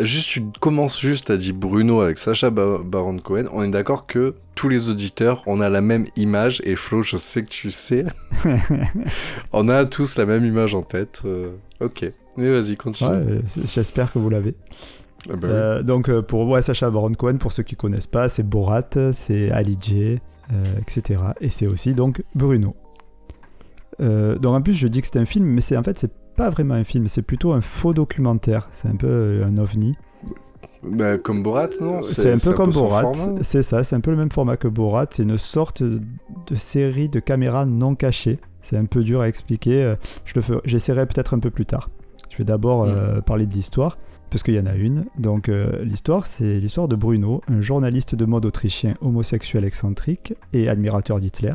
juste, 0.00 0.28
tu 0.28 0.42
commences 0.60 0.98
juste 0.98 1.28
à 1.28 1.36
dire 1.36 1.54
Bruno 1.54 2.00
avec 2.00 2.16
Sacha 2.16 2.48
Ba- 2.50 2.78
Baron 2.82 3.18
Cohen, 3.18 3.44
on 3.52 3.62
est 3.62 3.70
d'accord 3.70 4.06
que 4.06 4.34
tous 4.54 4.68
les 4.70 4.88
auditeurs, 4.88 5.42
on 5.46 5.60
a 5.60 5.68
la 5.68 5.82
même 5.82 6.06
image, 6.16 6.62
et 6.64 6.74
Flo, 6.76 7.02
je 7.02 7.16
sais 7.18 7.42
que 7.42 7.50
tu 7.50 7.70
sais, 7.70 8.06
on 9.52 9.68
a 9.68 9.84
tous 9.84 10.16
la 10.16 10.26
même 10.26 10.44
image 10.44 10.74
en 10.74 10.82
tête. 10.82 11.22
euh, 11.24 11.50
ok, 11.80 12.10
mais 12.36 12.50
vas-y, 12.50 12.76
continue. 12.76 13.10
ouais, 13.10 13.40
j'espère 13.64 14.12
que 14.12 14.18
vous 14.18 14.30
l'avez. 14.30 14.54
Ah 15.30 15.36
bah 15.36 15.38
oui. 15.42 15.48
Euh, 15.54 15.82
donc 15.82 16.08
euh, 16.08 16.22
pour 16.22 16.48
ouais, 16.48 16.62
Sacha 16.62 16.90
Baron 16.90 17.12
Cohen, 17.14 17.38
pour 17.38 17.52
ceux 17.52 17.62
qui 17.62 17.76
connaissent 17.76 18.06
pas, 18.06 18.28
c'est 18.28 18.42
Borat, 18.42 18.82
c'est 19.12 19.50
Ali 19.50 19.78
G, 19.80 20.20
euh, 20.52 20.54
etc. 20.80 21.20
Et 21.40 21.50
c'est 21.50 21.66
aussi 21.66 21.94
donc 21.94 22.22
Bruno. 22.34 22.74
Euh, 24.00 24.38
donc 24.38 24.54
en 24.54 24.62
plus 24.62 24.74
je 24.74 24.88
dis 24.88 25.00
que 25.00 25.06
c'est 25.06 25.18
un 25.18 25.24
film, 25.24 25.44
mais 25.46 25.60
c'est 25.60 25.76
en 25.76 25.82
fait 25.82 25.98
c'est 25.98 26.12
pas 26.36 26.50
vraiment 26.50 26.74
un 26.74 26.84
film, 26.84 27.06
c'est 27.08 27.22
plutôt 27.22 27.52
un 27.52 27.60
faux 27.60 27.94
documentaire. 27.94 28.68
C'est 28.72 28.88
un 28.88 28.96
peu 28.96 29.06
euh, 29.06 29.46
un 29.46 29.56
ovni. 29.58 29.94
Bah, 30.82 31.16
comme 31.16 31.42
Borat, 31.42 31.68
non 31.80 32.02
C'est 32.02 32.30
un 32.32 32.36
peu 32.36 32.52
comme 32.52 32.70
Borat. 32.70 33.12
C'est 33.40 33.62
ça, 33.62 33.82
c'est 33.84 33.96
un 33.96 34.00
peu 34.00 34.10
le 34.10 34.18
même 34.18 34.30
format 34.30 34.58
que 34.58 34.68
Borat. 34.68 35.06
C'est 35.10 35.22
une 35.22 35.38
sorte 35.38 35.82
de 35.82 36.54
série 36.54 37.08
de 37.08 37.20
caméras 37.20 37.64
non 37.64 37.94
cachées. 37.94 38.38
C'est 38.60 38.76
un 38.76 38.84
peu 38.84 39.02
dur 39.02 39.22
à 39.22 39.28
expliquer. 39.28 39.94
Je 40.26 40.32
le 40.34 40.42
ferai- 40.42 40.60
j'essaierai 40.66 41.06
peut-être 41.06 41.32
un 41.32 41.38
peu 41.38 41.50
plus 41.50 41.64
tard. 41.64 41.88
Je 42.28 42.36
vais 42.36 42.44
d'abord 42.44 42.82
euh, 42.84 43.20
parler 43.22 43.46
de 43.46 43.54
l'histoire 43.54 43.96
parce 44.34 44.42
qu'il 44.42 44.54
y 44.56 44.58
en 44.58 44.66
a 44.66 44.74
une. 44.74 45.04
Donc 45.16 45.48
euh, 45.48 45.84
l'histoire, 45.84 46.26
c'est 46.26 46.58
l'histoire 46.58 46.88
de 46.88 46.96
Bruno, 46.96 47.40
un 47.46 47.60
journaliste 47.60 48.16
de 48.16 48.24
mode 48.24 48.44
autrichien 48.46 48.96
homosexuel 49.00 49.64
excentrique 49.64 50.34
et 50.52 50.68
admirateur 50.68 51.20
d'Hitler, 51.20 51.54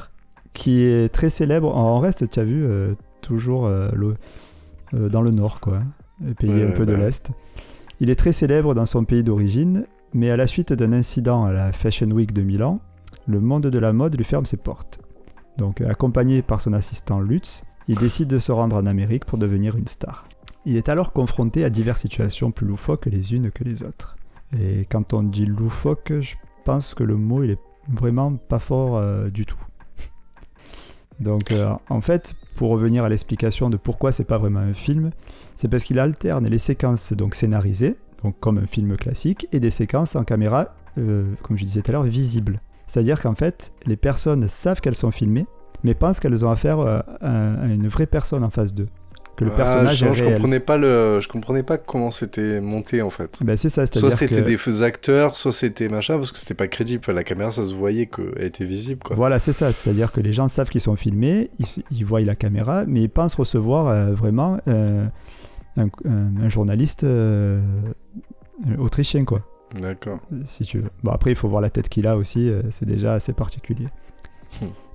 qui 0.54 0.82
est 0.84 1.10
très 1.14 1.30
célèbre. 1.30 1.76
En 1.76 2.00
reste, 2.00 2.30
tu 2.30 2.40
as 2.40 2.46
vu, 2.46 2.64
euh, 2.66 2.94
toujours 3.20 3.66
euh, 3.66 3.90
le- 3.94 4.16
dans 5.10 5.22
le 5.22 5.32
nord, 5.32 5.60
quoi, 5.60 5.82
le 6.26 6.34
pays 6.34 6.50
Ouais, 6.50 6.64
un 6.68 6.72
peu 6.72 6.86
de 6.86 6.94
bah. 6.96 7.00
l'est. 7.00 7.32
Il 8.00 8.10
est 8.10 8.16
très 8.16 8.32
célèbre 8.32 8.74
dans 8.74 8.86
son 8.86 9.04
pays 9.04 9.24
d'origine, 9.24 9.86
mais 10.14 10.32
à 10.32 10.38
la 10.38 10.48
suite 10.48 10.72
d'un 10.72 10.94
incident 10.94 11.44
à 11.44 11.52
la 11.52 11.74
Fashion 11.74 12.10
Week 12.12 12.32
de 12.32 12.42
Milan, 12.44 12.80
le 13.28 13.42
monde 13.42 13.68
de 13.68 13.78
la 13.80 13.92
mode 13.92 14.16
lui 14.16 14.24
ferme 14.24 14.46
ses 14.46 14.56
portes. 14.56 15.00
Donc, 15.58 15.82
accompagné 15.82 16.42
par 16.42 16.62
son 16.62 16.72
assistant 16.72 17.20
Lutz, 17.20 17.66
il 17.90 17.98
décide 17.98 18.30
de 18.30 18.40
se 18.40 18.54
rendre 18.54 18.78
en 18.78 18.86
Amérique 18.86 19.26
pour 19.26 19.38
devenir 19.38 19.76
une 19.76 19.88
star. 19.88 20.30
Il 20.66 20.76
est 20.76 20.90
alors 20.90 21.14
confronté 21.14 21.64
à 21.64 21.70
diverses 21.70 22.02
situations 22.02 22.52
plus 22.52 22.68
loufoques 22.68 23.06
les 23.06 23.34
unes 23.34 23.52
que 23.52 23.64
les 23.64 23.84
autres. 23.84 24.18
Et 24.58 24.86
quand 24.90 25.14
on 25.14 25.24
dit 25.24 25.46
loufoque, 25.46 26.14
je 26.20 26.36
pense 26.66 26.94
que 26.94 27.04
le 27.04 27.16
mot 27.16 27.44
il 27.44 27.52
est 27.52 27.60
vraiment 27.88 28.36
pas 28.36 28.60
fort 28.60 28.98
euh, 28.98 29.30
du 29.30 29.46
tout. 29.46 29.60
Donc 31.20 31.52
euh, 31.52 31.74
en 31.90 32.02
fait, 32.02 32.36
pour 32.56 32.70
revenir 32.72 33.04
à 33.04 33.10
l'explication 33.10 33.70
de 33.70 33.78
pourquoi 33.78 34.12
c'est 34.12 34.26
pas 34.26 34.38
vraiment 34.38 34.60
un 34.60 34.74
film, 34.74 35.12
c'est 35.56 35.68
parce 35.68 35.84
qu'il 35.84 36.00
alterne 36.00 36.48
les 36.48 36.60
séquences 36.60 37.14
donc 37.14 37.36
scénarisées, 37.36 37.98
donc 38.24 38.40
comme 38.40 38.58
un 38.58 38.68
film 38.68 38.98
classique, 38.98 39.48
et 39.52 39.60
des 39.60 39.72
séquences 39.72 40.16
en 40.16 40.24
caméra, 40.24 40.76
euh, 40.98 41.34
comme 41.42 41.58
je 41.58 41.66
disais 41.66 41.82
tout 41.82 41.92
à 41.92 41.94
l'heure, 41.94 42.04
visibles. 42.04 42.62
C'est-à-dire 42.88 43.22
qu'en 43.22 43.36
fait, 43.36 43.72
les 43.86 43.98
personnes 43.98 44.48
savent 44.48 44.82
qu'elles 44.82 44.96
sont 44.96 45.12
filmées, 45.12 45.46
mais 45.84 45.94
pensent 45.94 46.20
qu'elles 46.20 46.44
ont 46.44 46.50
affaire 46.50 46.80
à 47.22 47.66
une 47.68 47.88
vraie 47.88 48.08
personne 48.08 48.44
en 48.44 48.50
face 48.50 48.74
d'eux. 48.74 48.90
Que 49.40 49.46
le 49.46 49.52
Ah, 49.54 49.56
personnage 49.56 49.98
je, 49.98 50.06
est 50.06 50.14
je 50.16 50.24
comprenais 50.26 50.60
pas 50.60 50.76
le, 50.78 51.22
je 51.22 51.30
comprenais 51.30 51.64
pas 51.64 51.78
comment 51.78 52.12
c'était 52.12 52.60
monté 52.60 53.02
en 53.02 53.10
fait. 53.10 53.40
Ben, 53.42 53.56
c'est 53.56 53.70
ça, 53.70 53.86
Soit 53.88 54.12
c'était 54.12 54.42
que... 54.42 54.68
des 54.68 54.84
acteurs, 54.84 55.38
soit 55.38 55.54
c'était 55.54 55.88
machin, 55.88 56.16
parce 56.18 56.34
que 56.34 56.38
c'était 56.38 56.54
pas 56.56 56.68
crédible. 56.68 57.10
La 57.14 57.24
caméra, 57.24 57.50
ça 57.50 57.64
se 57.64 57.74
voyait 57.74 58.08
qu'elle 58.08 58.44
était 58.44 58.66
visible, 58.66 59.02
quoi. 59.02 59.16
Voilà, 59.16 59.40
c'est 59.40 59.54
ça. 59.54 59.72
C'est-à-dire 59.72 60.12
que 60.12 60.20
les 60.20 60.34
gens 60.34 60.50
savent 60.50 60.68
qu'ils 60.70 60.82
sont 60.82 60.98
filmés, 60.98 61.52
ils, 61.58 61.66
ils 61.92 62.04
voient 62.04 62.20
la 62.20 62.36
caméra, 62.36 62.84
mais 62.86 63.04
ils 63.04 63.10
pensent 63.10 63.36
recevoir 63.36 63.88
euh, 63.88 64.14
vraiment 64.14 64.58
euh, 64.68 65.06
un, 65.78 65.86
un- 66.04 66.44
un 66.44 66.50
journaliste 66.50 67.06
euh, 67.06 67.62
autrichien, 68.78 69.24
quoi, 69.24 69.42
D'accord. 69.80 70.20
si 70.44 70.66
tu 70.66 70.80
veux. 70.80 70.90
Bon, 71.04 71.12
après, 71.12 71.32
il 71.32 71.36
faut 71.38 71.48
voir 71.48 71.62
la 71.62 71.70
tête 71.70 71.88
qu'il 71.88 72.08
a 72.08 72.18
aussi, 72.18 72.52
c'est 72.72 72.86
déjà 72.86 73.14
assez 73.14 73.32
particulier. 73.32 73.88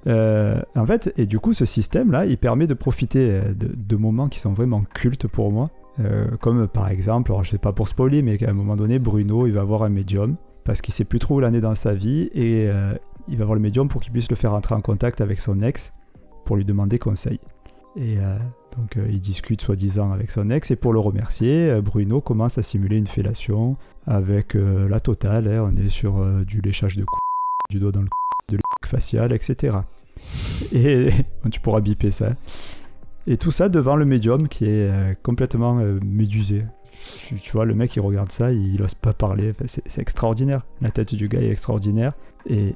Euh, 0.06 0.61
en 0.75 0.87
fait, 0.87 1.12
et 1.16 1.26
du 1.26 1.38
coup, 1.38 1.52
ce 1.52 1.64
système-là, 1.64 2.26
il 2.26 2.37
permet 2.37 2.66
de 2.66 2.75
profiter 2.75 3.30
euh, 3.30 3.54
de, 3.54 3.96
moments 3.96 4.28
qui 4.28 4.38
sont 4.40 4.52
vraiment 4.52 4.84
cultes 4.94 5.26
pour 5.26 5.50
moi. 5.50 5.70
Euh, 6.00 6.28
comme 6.40 6.66
par 6.66 6.88
exemple, 6.88 7.30
alors 7.30 7.44
je 7.44 7.50
sais 7.50 7.58
pas 7.58 7.73
pour 7.73 7.88
spoiler, 7.88 8.23
mais 8.23 8.37
qu'à 8.37 8.50
un 8.50 8.54
moment 8.54 8.76
donné, 8.76 8.99
Bruno, 8.99 9.46
il 9.46 9.52
va 9.52 9.64
voir 9.64 9.82
un 9.82 9.88
médium 9.88 10.37
parce 10.64 10.80
qu'il 10.80 10.92
sait 10.92 11.04
plus 11.04 11.18
trop 11.18 11.40
où 11.40 11.42
est 11.42 11.61
dans 11.61 11.75
sa 11.75 11.94
vie 11.94 12.30
et 12.34 12.68
il 13.28 13.37
va 13.37 13.44
voir 13.44 13.54
le 13.54 13.61
médium 13.61 13.87
pour 13.87 14.00
qu'il 14.00 14.12
puisse 14.12 14.31
le 14.31 14.37
faire 14.37 14.55
entrer 14.55 14.74
en 14.74 14.81
contact 14.81 15.20
avec 15.20 15.40
son 15.40 15.61
ex 15.61 15.92
pour 16.46 16.57
lui 16.57 16.64
demander 16.64 16.98
conseil. 16.98 17.38
Et 17.96 18.16
donc 18.76 18.96
il 18.96 19.20
discute 19.20 19.61
soi-disant 19.61 20.11
avec 20.11 20.31
son 20.31 20.48
ex 20.48 20.70
et 20.70 20.76
pour 20.76 20.94
le 20.94 21.00
remercier, 21.00 21.83
Bruno 21.83 22.22
commence 22.22 22.57
à 22.57 22.62
simuler 22.62 22.96
une 22.96 23.07
fellation 23.07 23.76
avec 24.07 24.55
la 24.55 25.00
totale. 25.00 25.48
hein. 25.48 25.70
on 25.70 25.76
est 25.76 25.90
sur 25.90 26.24
du 26.46 26.62
léchage 26.62 26.96
de 26.96 27.05
cou, 27.05 27.18
du 27.70 27.79
doigt 27.79 27.92
dans 27.92 28.00
le 28.00 28.09
cou, 28.09 28.57
de 28.57 28.59
facial, 28.87 29.33
etc. 29.33 29.76
Et 30.73 31.11
tu 31.51 31.61
pourras 31.61 31.81
biper 31.81 32.11
ça. 32.11 32.31
Et 33.27 33.37
tout 33.37 33.51
ça 33.51 33.68
devant 33.68 33.97
le 33.97 34.05
médium 34.05 34.49
qui 34.49 34.66
est 34.66 34.90
euh, 34.90 35.14
complètement 35.23 35.79
euh, 35.79 35.99
médusé. 36.05 36.64
Tu, 37.27 37.37
tu 37.37 37.53
vois, 37.53 37.64
le 37.64 37.75
mec 37.75 37.94
il 37.97 38.01
regarde 38.01 38.33
ça, 38.33 38.53
il, 38.53 38.75
il 38.75 38.83
ose 38.83 38.94
pas 38.94 39.12
parler. 39.12 39.51
Enfin, 39.51 39.64
c'est 39.66 40.01
extraordinaire. 40.01 40.64
La 40.81 40.90
tête 40.90 41.14
du 41.14 41.29
gars 41.29 41.40
est 41.40 41.51
extraordinaire. 41.51 42.12
Et 42.47 42.75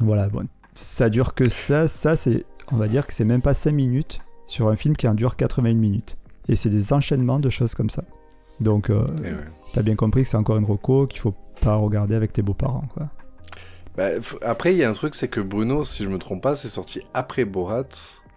voilà, 0.00 0.28
bon, 0.28 0.46
ça 0.74 1.10
dure 1.10 1.34
que 1.34 1.48
ça. 1.48 1.88
Ça, 1.88 2.16
c'est, 2.16 2.44
on 2.72 2.76
va 2.76 2.88
dire 2.88 3.06
que 3.06 3.12
c'est 3.12 3.24
même 3.24 3.42
pas 3.42 3.54
5 3.54 3.72
minutes 3.72 4.20
sur 4.46 4.68
un 4.68 4.76
film 4.76 4.96
qui 4.96 5.08
en 5.08 5.14
dure 5.14 5.36
81 5.36 5.74
minutes. 5.74 6.16
Et 6.48 6.56
c'est 6.56 6.70
des 6.70 6.92
enchaînements 6.92 7.40
de 7.40 7.48
choses 7.48 7.74
comme 7.74 7.90
ça. 7.90 8.04
Donc, 8.60 8.90
euh, 8.90 9.06
ouais. 9.22 9.34
t'as 9.72 9.82
bien 9.82 9.96
compris 9.96 10.22
que 10.22 10.28
c'est 10.28 10.36
encore 10.36 10.56
une 10.56 10.64
reco 10.64 11.06
qu'il 11.06 11.20
faut 11.20 11.34
pas 11.60 11.76
regarder 11.76 12.14
avec 12.14 12.32
tes 12.32 12.42
beaux-parents, 12.42 12.84
quoi. 12.94 13.08
Bah, 13.96 14.08
après, 14.42 14.72
il 14.74 14.78
y 14.78 14.84
a 14.84 14.90
un 14.90 14.92
truc, 14.92 15.14
c'est 15.14 15.28
que 15.28 15.40
Bruno, 15.40 15.84
si 15.84 16.04
je 16.04 16.08
me 16.08 16.18
trompe 16.18 16.42
pas, 16.42 16.54
c'est 16.54 16.68
sorti 16.68 17.00
après 17.14 17.44
Borat. 17.44 17.84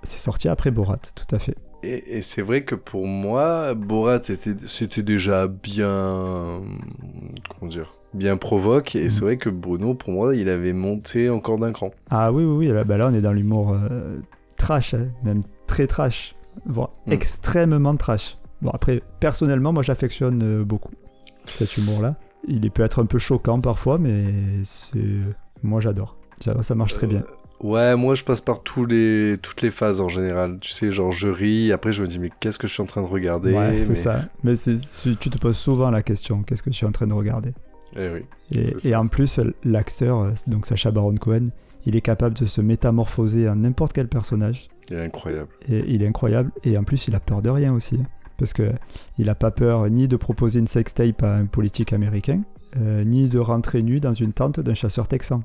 C'est 0.04 0.20
sorti 0.20 0.48
après 0.50 0.72
Borat, 0.72 1.00
tout 1.16 1.36
à 1.36 1.40
fait. 1.40 1.56
Et, 1.84 2.18
et 2.18 2.22
c'est 2.22 2.42
vrai 2.42 2.64
que 2.64 2.76
pour 2.76 3.06
moi, 3.08 3.74
Borat 3.74 4.18
était, 4.18 4.56
c'était 4.66 5.04
déjà 5.04 5.48
bien, 5.48 6.62
comment 7.60 7.70
dire, 7.70 7.92
bien 8.14 8.38
provoque. 8.38 8.96
Et 8.96 9.10
c'est 9.10 9.22
vrai 9.22 9.38
que 9.38 9.50
Bruno, 9.50 9.94
pour 9.94 10.12
moi, 10.12 10.36
il 10.36 10.50
avait 10.50 10.74
monté 10.74 11.30
encore 11.30 11.58
d'un 11.60 11.72
cran. 11.72 11.92
Ah 12.10 12.32
oui, 12.32 12.44
oui, 12.44 12.68
oui, 12.68 12.74
là, 12.74 12.84
bah 12.84 12.98
là 12.98 13.08
on 13.08 13.14
est 13.14 13.22
dans 13.22 13.34
l'humour 13.34 13.74
euh, 13.74 14.18
trash, 14.58 14.94
hein, 14.96 15.10
même 15.24 15.40
très 15.68 15.88
trash, 15.88 16.36
voire 16.66 16.90
Mm. 17.06 17.12
extrêmement 17.14 17.96
trash. 17.96 18.38
Bon, 18.62 18.72
après, 18.72 19.02
personnellement, 19.20 19.72
moi 19.72 19.84
j'affectionne 19.84 20.42
euh, 20.44 20.64
beaucoup 20.64 20.92
cet 21.46 21.78
humour-là. 21.78 22.16
Il 22.48 22.70
peut 22.72 22.84
être 22.84 23.02
un 23.02 23.06
peu 23.06 23.18
choquant 23.20 23.60
parfois, 23.60 23.98
mais 23.98 24.24
c'est... 24.64 25.00
moi 25.64 25.82
j'adore. 25.82 26.18
Ça, 26.40 26.62
ça 26.64 26.76
marche 26.76 26.94
très 26.94 27.08
bien. 27.08 27.24
Ouais, 27.62 27.96
moi, 27.96 28.14
je 28.14 28.24
passe 28.24 28.42
par 28.42 28.62
tous 28.62 28.86
les, 28.86 29.38
toutes 29.42 29.64
les 29.64 29.72
phases 29.72 30.00
en 30.00 30.08
général. 30.08 30.60
Tu 30.62 30.72
sais, 30.72 30.92
genre, 30.92 31.12
je 31.12 31.28
ris, 31.28 31.72
après, 31.72 31.92
je 31.92 32.04
me 32.04 32.08
dis, 32.08 32.20
mais 32.20 32.30
qu'est-ce 32.40 32.60
que 32.60 32.68
je 32.68 32.74
suis 32.74 32.84
en 32.84 32.86
train 32.86 33.02
de 33.02 33.08
regarder? 33.08 33.52
Ouais, 33.52 33.80
c'est 33.82 33.90
mais... 33.90 33.96
ça. 33.96 34.26
Mais 34.44 34.54
tu 34.56 35.30
te 35.32 35.38
poses 35.40 35.58
souvent 35.58 35.90
la 35.90 36.04
question, 36.04 36.44
qu'est-ce 36.44 36.62
que 36.62 36.70
je 36.70 36.76
suis 36.76 36.86
en 36.86 36.92
train 36.92 37.08
de 37.08 37.16
regarder? 37.16 37.54
Eh 37.96 38.10
oui. 38.14 38.26
Et, 38.52 38.90
et 38.90 38.96
en 38.96 39.08
plus, 39.08 39.40
l'acteur, 39.64 40.20
euh, 40.20 40.32
donc 40.46 40.68
Sacha 40.68 40.92
Baron 40.92 41.16
Cohen, 41.16 41.46
il 41.88 41.96
est 41.96 42.02
capable 42.02 42.36
de 42.36 42.46
se 42.46 42.62
métamorphoser 42.62 43.50
en 43.50 43.56
n'importe 43.56 43.94
quel 43.94 44.08
personnage. 44.08 44.70
Il 44.92 44.98
est 44.98 45.06
incroyable. 45.06 45.50
Et 45.68 45.84
il 45.88 46.04
est 46.04 46.08
incroyable. 46.08 46.52
Et 46.64 46.78
en 46.78 46.84
plus, 46.84 47.08
il 47.08 47.16
a 47.16 47.20
peur 47.20 47.42
de 47.42 47.50
rien 47.50 47.74
aussi. 47.74 47.98
Parce 48.38 48.54
que 48.54 48.72
il 49.18 49.30
a 49.30 49.36
pas 49.36 49.50
peur 49.50 49.90
ni 49.90 50.08
de 50.08 50.16
proposer 50.16 50.60
une 50.60 50.68
sextape 50.68 51.24
à 51.24 51.38
un 51.38 51.48
politique 51.48 51.92
américain, 51.92 52.44
euh, 52.76 53.04
ni 53.04 53.30
de 53.30 53.40
rentrer 53.40 53.82
nu 53.82 54.00
dans 54.00 54.14
une 54.14 54.34
tente 54.34 54.60
d'un 54.60 54.74
chasseur 54.74 55.08
texan. 55.08 55.42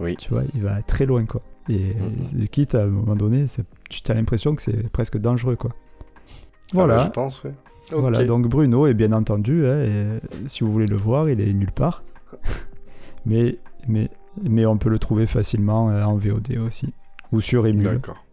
Oui. 0.00 0.16
Tu 0.16 0.30
vois, 0.30 0.42
il 0.54 0.62
va 0.62 0.82
très 0.82 1.06
loin, 1.06 1.24
quoi. 1.24 1.42
Et 1.68 1.94
Mhm. 2.34 2.48
quitte 2.48 2.74
à 2.74 2.82
un 2.84 2.88
moment 2.88 3.14
donné, 3.16 3.46
tu 3.88 4.00
as 4.10 4.14
l'impression 4.14 4.54
que 4.54 4.62
c'est 4.62 4.90
presque 4.90 5.16
dangereux, 5.18 5.56
quoi. 5.56 5.70
Ah 5.74 6.74
Voilà. 6.74 6.96
bah, 6.96 7.04
je 7.06 7.10
pense, 7.10 7.44
ouais. 7.44 7.54
Ok. 7.92 8.00
Voilà, 8.00 8.24
donc 8.24 8.48
Bruno 8.48 8.86
est 8.86 8.94
bien 8.94 9.12
entendu, 9.12 9.66
hein, 9.66 9.82
et 9.84 10.48
si 10.48 10.64
vous 10.64 10.72
voulez 10.72 10.86
le 10.86 10.96
voir, 10.96 11.28
il 11.28 11.40
est 11.40 11.52
nulle 11.52 11.72
part. 11.72 12.02
mais, 13.26 13.58
mais, 13.86 14.08
mais 14.42 14.64
on 14.66 14.78
peut 14.78 14.88
le 14.90 14.98
trouver 14.98 15.26
facilement 15.26 15.90
euh, 15.90 16.02
en 16.04 16.16
VOD 16.16 16.56
aussi. 16.58 16.92
Ou 17.32 17.40
sur 17.40 17.66
Emule, 17.66 17.84
D'accord. 17.84 18.24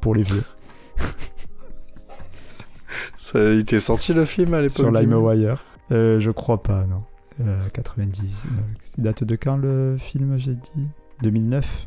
pour 0.00 0.14
les 0.14 0.22
vieux. 0.22 0.42
Ça, 3.16 3.38
il 3.52 3.64
t'est 3.64 3.78
sorti 3.78 4.12
le 4.12 4.24
film 4.24 4.54
à 4.54 4.60
l'époque 4.60 4.76
Sur 4.76 4.90
LimeWire. 4.90 5.64
Euh, 5.92 6.18
je 6.20 6.30
crois 6.30 6.62
pas, 6.62 6.84
non. 6.84 7.02
Euh, 7.40 7.68
90. 7.72 8.44
euh, 8.46 8.48
il 8.96 9.04
date 9.04 9.24
de 9.24 9.36
quand 9.36 9.56
le 9.56 9.96
film, 9.98 10.38
j'ai 10.38 10.54
dit? 10.54 10.88
2009 11.22 11.86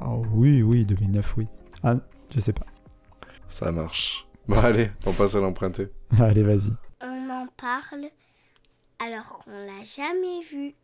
Ah 0.00 0.14
oui, 0.32 0.62
oui, 0.62 0.84
2009, 0.84 1.34
oui. 1.36 1.46
Ah, 1.82 1.96
je 2.34 2.40
sais 2.40 2.52
pas. 2.52 2.66
Ça 3.48 3.70
marche. 3.72 4.26
Bon, 4.48 4.58
allez, 4.58 4.90
on 5.06 5.12
passe 5.12 5.34
à 5.34 5.40
l'emprunter. 5.40 5.90
Allez, 6.20 6.42
vas-y. 6.42 6.72
On 7.02 7.30
en 7.30 7.46
parle 7.56 8.06
alors 8.98 9.38
qu'on 9.44 9.50
l'a 9.50 9.84
jamais 9.84 10.42
vu. 10.50 10.74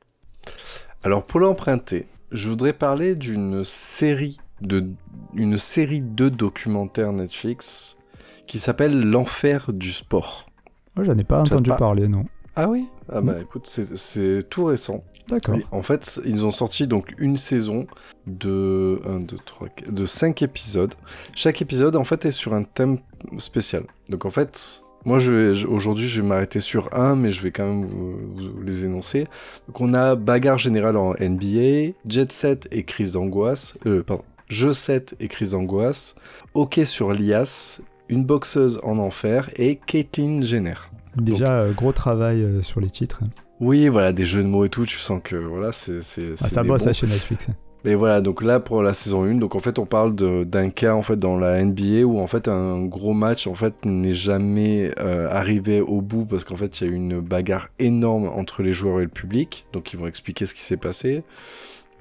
Alors, 1.02 1.24
pour 1.26 1.40
l'emprunter, 1.40 2.06
je 2.30 2.48
voudrais 2.48 2.72
parler 2.72 3.14
d'une 3.16 3.64
série 3.64 4.38
de 4.60 4.88
une 5.34 5.58
série 5.58 6.00
de 6.00 6.28
documentaires 6.28 7.12
Netflix 7.12 7.98
qui 8.46 8.58
s'appelle 8.58 8.98
L'enfer 9.10 9.72
du 9.72 9.90
sport. 9.92 10.48
Moi, 10.94 11.04
j'en 11.04 11.18
ai 11.18 11.24
pas 11.24 11.36
Ça 11.44 11.54
entendu 11.54 11.68
parle 11.68 11.78
parler, 11.80 12.08
non. 12.08 12.24
Ah 12.54 12.68
oui? 12.68 12.86
Ah 13.12 13.20
bah 13.20 13.36
écoute, 13.40 13.66
c'est- 13.66 14.48
tout 14.48 14.64
récent. 14.64 15.04
D'accord. 15.28 15.58
En 15.72 15.82
fait, 15.82 16.20
ils 16.24 16.46
ont 16.46 16.50
sorti 16.52 16.86
donc 16.86 17.12
une 17.18 17.36
saison 17.36 17.86
de 18.26 19.00
1, 19.06 19.20
2, 19.20 19.36
3, 19.44 19.68
de 19.88 20.06
5 20.06 20.42
épisodes. 20.42 20.94
Chaque 21.34 21.60
épisode, 21.62 21.96
en 21.96 22.04
fait, 22.04 22.24
est 22.26 22.30
sur 22.30 22.54
un 22.54 22.62
thème 22.62 22.98
spécial. 23.38 23.84
Donc, 24.08 24.24
en 24.24 24.30
fait, 24.30 24.82
moi, 25.04 25.18
je 25.18 25.66
aujourd'hui, 25.66 26.06
je 26.06 26.20
vais 26.22 26.26
m'arrêter 26.28 26.60
sur 26.60 26.92
un, 26.94 27.16
mais 27.16 27.30
je 27.32 27.42
vais 27.42 27.50
quand 27.50 27.66
même 27.66 27.84
vous, 27.84 28.16
vous 28.36 28.62
les 28.62 28.84
énoncer. 28.84 29.26
Donc, 29.66 29.80
on 29.80 29.94
a 29.94 30.14
bagarre 30.14 30.58
générale 30.58 30.96
en 30.96 31.14
NBA, 31.18 31.92
jet 32.08 32.30
set 32.30 32.68
et 32.70 32.84
crise 32.84 33.12
d'angoisse. 33.14 33.76
Euh, 33.86 34.02
pardon. 34.04 34.22
Jeu 34.48 34.72
7 34.72 35.16
et 35.18 35.26
crise 35.26 35.50
d'angoisse. 35.52 36.14
Hockey 36.54 36.84
sur 36.84 37.12
l'IAS. 37.12 37.80
Une 38.08 38.24
boxeuse 38.24 38.78
en 38.84 38.98
enfer 38.98 39.50
et 39.56 39.74
Caitlyn 39.84 40.40
Jenner. 40.40 40.74
Déjà, 41.16 41.60
euh, 41.60 41.72
gros 41.72 41.92
travail 41.92 42.42
euh, 42.42 42.62
sur 42.62 42.80
les 42.80 42.90
titres. 42.90 43.20
Oui, 43.60 43.88
voilà, 43.88 44.12
des 44.12 44.26
jeux 44.26 44.42
de 44.42 44.48
mots 44.48 44.64
et 44.64 44.68
tout, 44.68 44.84
tu 44.84 44.98
sens 44.98 45.20
que 45.22 45.36
voilà, 45.36 45.72
c'est. 45.72 46.02
c'est- 46.02 46.34
Ah, 46.42 46.48
ça 46.48 46.62
bosse 46.62 46.86
hein, 46.86 46.92
chez 46.92 47.06
Netflix. 47.06 47.48
Et 47.84 47.94
voilà, 47.94 48.20
donc 48.20 48.42
là 48.42 48.58
pour 48.58 48.82
la 48.82 48.92
saison 48.92 49.22
1, 49.24 49.36
donc 49.36 49.54
en 49.54 49.60
fait 49.60 49.78
on 49.78 49.86
parle 49.86 50.16
d'un 50.16 50.70
cas 50.70 50.92
en 50.94 51.02
fait 51.02 51.16
dans 51.16 51.38
la 51.38 51.62
NBA 51.64 52.02
où 52.04 52.18
en 52.18 52.26
fait 52.26 52.48
un 52.48 52.84
gros 52.84 53.12
match 53.12 53.46
en 53.46 53.54
fait 53.54 53.74
n'est 53.84 54.12
jamais 54.12 54.90
euh, 54.98 55.28
arrivé 55.30 55.80
au 55.80 56.00
bout 56.00 56.24
parce 56.24 56.42
qu'en 56.44 56.56
fait 56.56 56.80
il 56.80 56.84
y 56.84 56.90
a 56.90 56.92
eu 56.92 56.96
une 56.96 57.20
bagarre 57.20 57.68
énorme 57.78 58.26
entre 58.26 58.62
les 58.62 58.72
joueurs 58.72 58.98
et 59.00 59.04
le 59.04 59.08
public, 59.08 59.66
donc 59.72 59.92
ils 59.92 60.00
vont 60.00 60.08
expliquer 60.08 60.46
ce 60.46 60.54
qui 60.54 60.62
s'est 60.64 60.76
passé. 60.78 61.22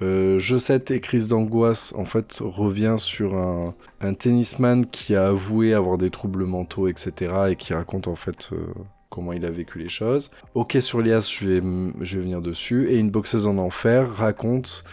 Euh, 0.02 0.38
Jeu 0.38 0.58
7 0.58 0.90
et 0.90 1.00
crise 1.00 1.28
d'angoisse 1.28 1.94
en 1.96 2.04
fait 2.04 2.38
revient 2.40 2.96
sur 2.98 3.36
un, 3.36 3.72
un 4.00 4.12
tennisman 4.14 4.86
qui 4.86 5.14
a 5.14 5.26
avoué 5.28 5.72
avoir 5.72 5.98
des 5.98 6.10
troubles 6.10 6.44
mentaux 6.46 6.88
etc 6.88 7.32
et 7.50 7.56
qui 7.56 7.72
raconte 7.74 8.08
en 8.08 8.16
fait 8.16 8.50
euh, 8.52 8.56
comment 9.10 9.32
il 9.32 9.44
a 9.46 9.50
vécu 9.50 9.78
les 9.78 9.88
choses. 9.88 10.30
Ok 10.54 10.76
sur 10.80 11.00
Lias 11.00 11.30
je 11.38 11.46
vais, 11.48 11.62
je 12.04 12.16
vais 12.18 12.22
venir 12.22 12.40
dessus 12.42 12.88
et 12.90 12.98
une 12.98 13.10
boxeuse 13.10 13.46
en 13.46 13.58
enfer 13.58 14.10
raconte 14.14 14.84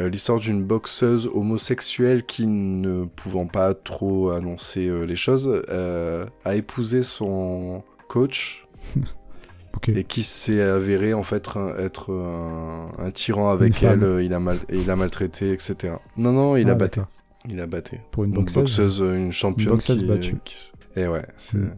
euh, 0.00 0.08
l'histoire 0.08 0.38
d'une 0.38 0.62
boxeuse 0.62 1.28
homosexuelle 1.34 2.24
qui, 2.24 2.46
ne 2.46 3.04
pouvant 3.04 3.46
pas 3.46 3.74
trop 3.74 4.30
annoncer 4.30 4.86
euh, 4.86 5.04
les 5.04 5.16
choses, 5.16 5.62
euh, 5.70 6.24
a 6.44 6.54
épousé 6.54 7.02
son 7.02 7.82
coach 8.08 8.66
Ok. 9.76 9.88
et 9.90 10.04
qui 10.04 10.22
s'est 10.22 10.60
avéré 10.62 11.14
en 11.14 11.22
fait 11.22 11.48
un- 11.56 11.76
être 11.78 12.12
un, 12.12 12.90
un 12.98 13.10
tyran 13.10 13.50
avec 13.50 13.82
elle. 13.82 14.20
il 14.22 14.32
a 14.34 14.40
mal, 14.40 14.56
il 14.72 14.90
a 14.90 14.96
maltraité, 14.96 15.52
etc. 15.52 15.94
Non, 16.16 16.32
non, 16.32 16.56
il 16.56 16.68
Ah, 16.68 16.72
a 16.72 16.74
battu. 16.74 16.98
d'accord. 17.00 17.12
Il 17.48 17.60
a 17.60 17.66
battu. 17.66 18.00
Pour 18.10 18.24
une 18.24 18.34
Une 18.34 18.44
boxeuse. 18.44 18.98
une 19.00 19.30
championne 19.32 19.68
boxeuse 19.70 20.00
qui, 20.00 20.06
battue. 20.06 20.36
qui 20.44 20.72
Et 20.96 21.06
ouais, 21.06 21.24
c'est. 21.36 21.58
Mm. 21.58 21.74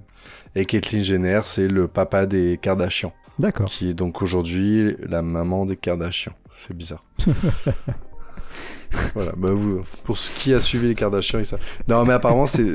Et 0.55 0.65
Caitlyn 0.65 1.03
Jenner, 1.03 1.41
c'est 1.45 1.69
le 1.69 1.87
papa 1.87 2.27
des 2.27 2.59
Kardashians, 2.61 3.13
D'accord. 3.39 3.67
qui 3.67 3.91
est 3.91 3.95
donc 3.95 4.21
aujourd'hui 4.23 4.97
la 5.07 5.23
maman 5.23 5.65
des 5.67 5.77
Kardashians. 5.77 6.35
C'est 6.53 6.77
bizarre. 6.77 7.05
voilà, 9.15 9.33
bah 9.37 9.53
vous, 9.53 9.83
pour 10.05 10.19
ce 10.19 10.31
qui 10.31 10.53
a 10.53 10.61
suivi 10.61 10.89
les 10.89 10.95
Kardashians, 10.95 11.43
savent. 11.45 11.61
Non, 11.89 12.05
mais 12.05 12.15
apparemment, 12.15 12.47
c'est, 12.47 12.75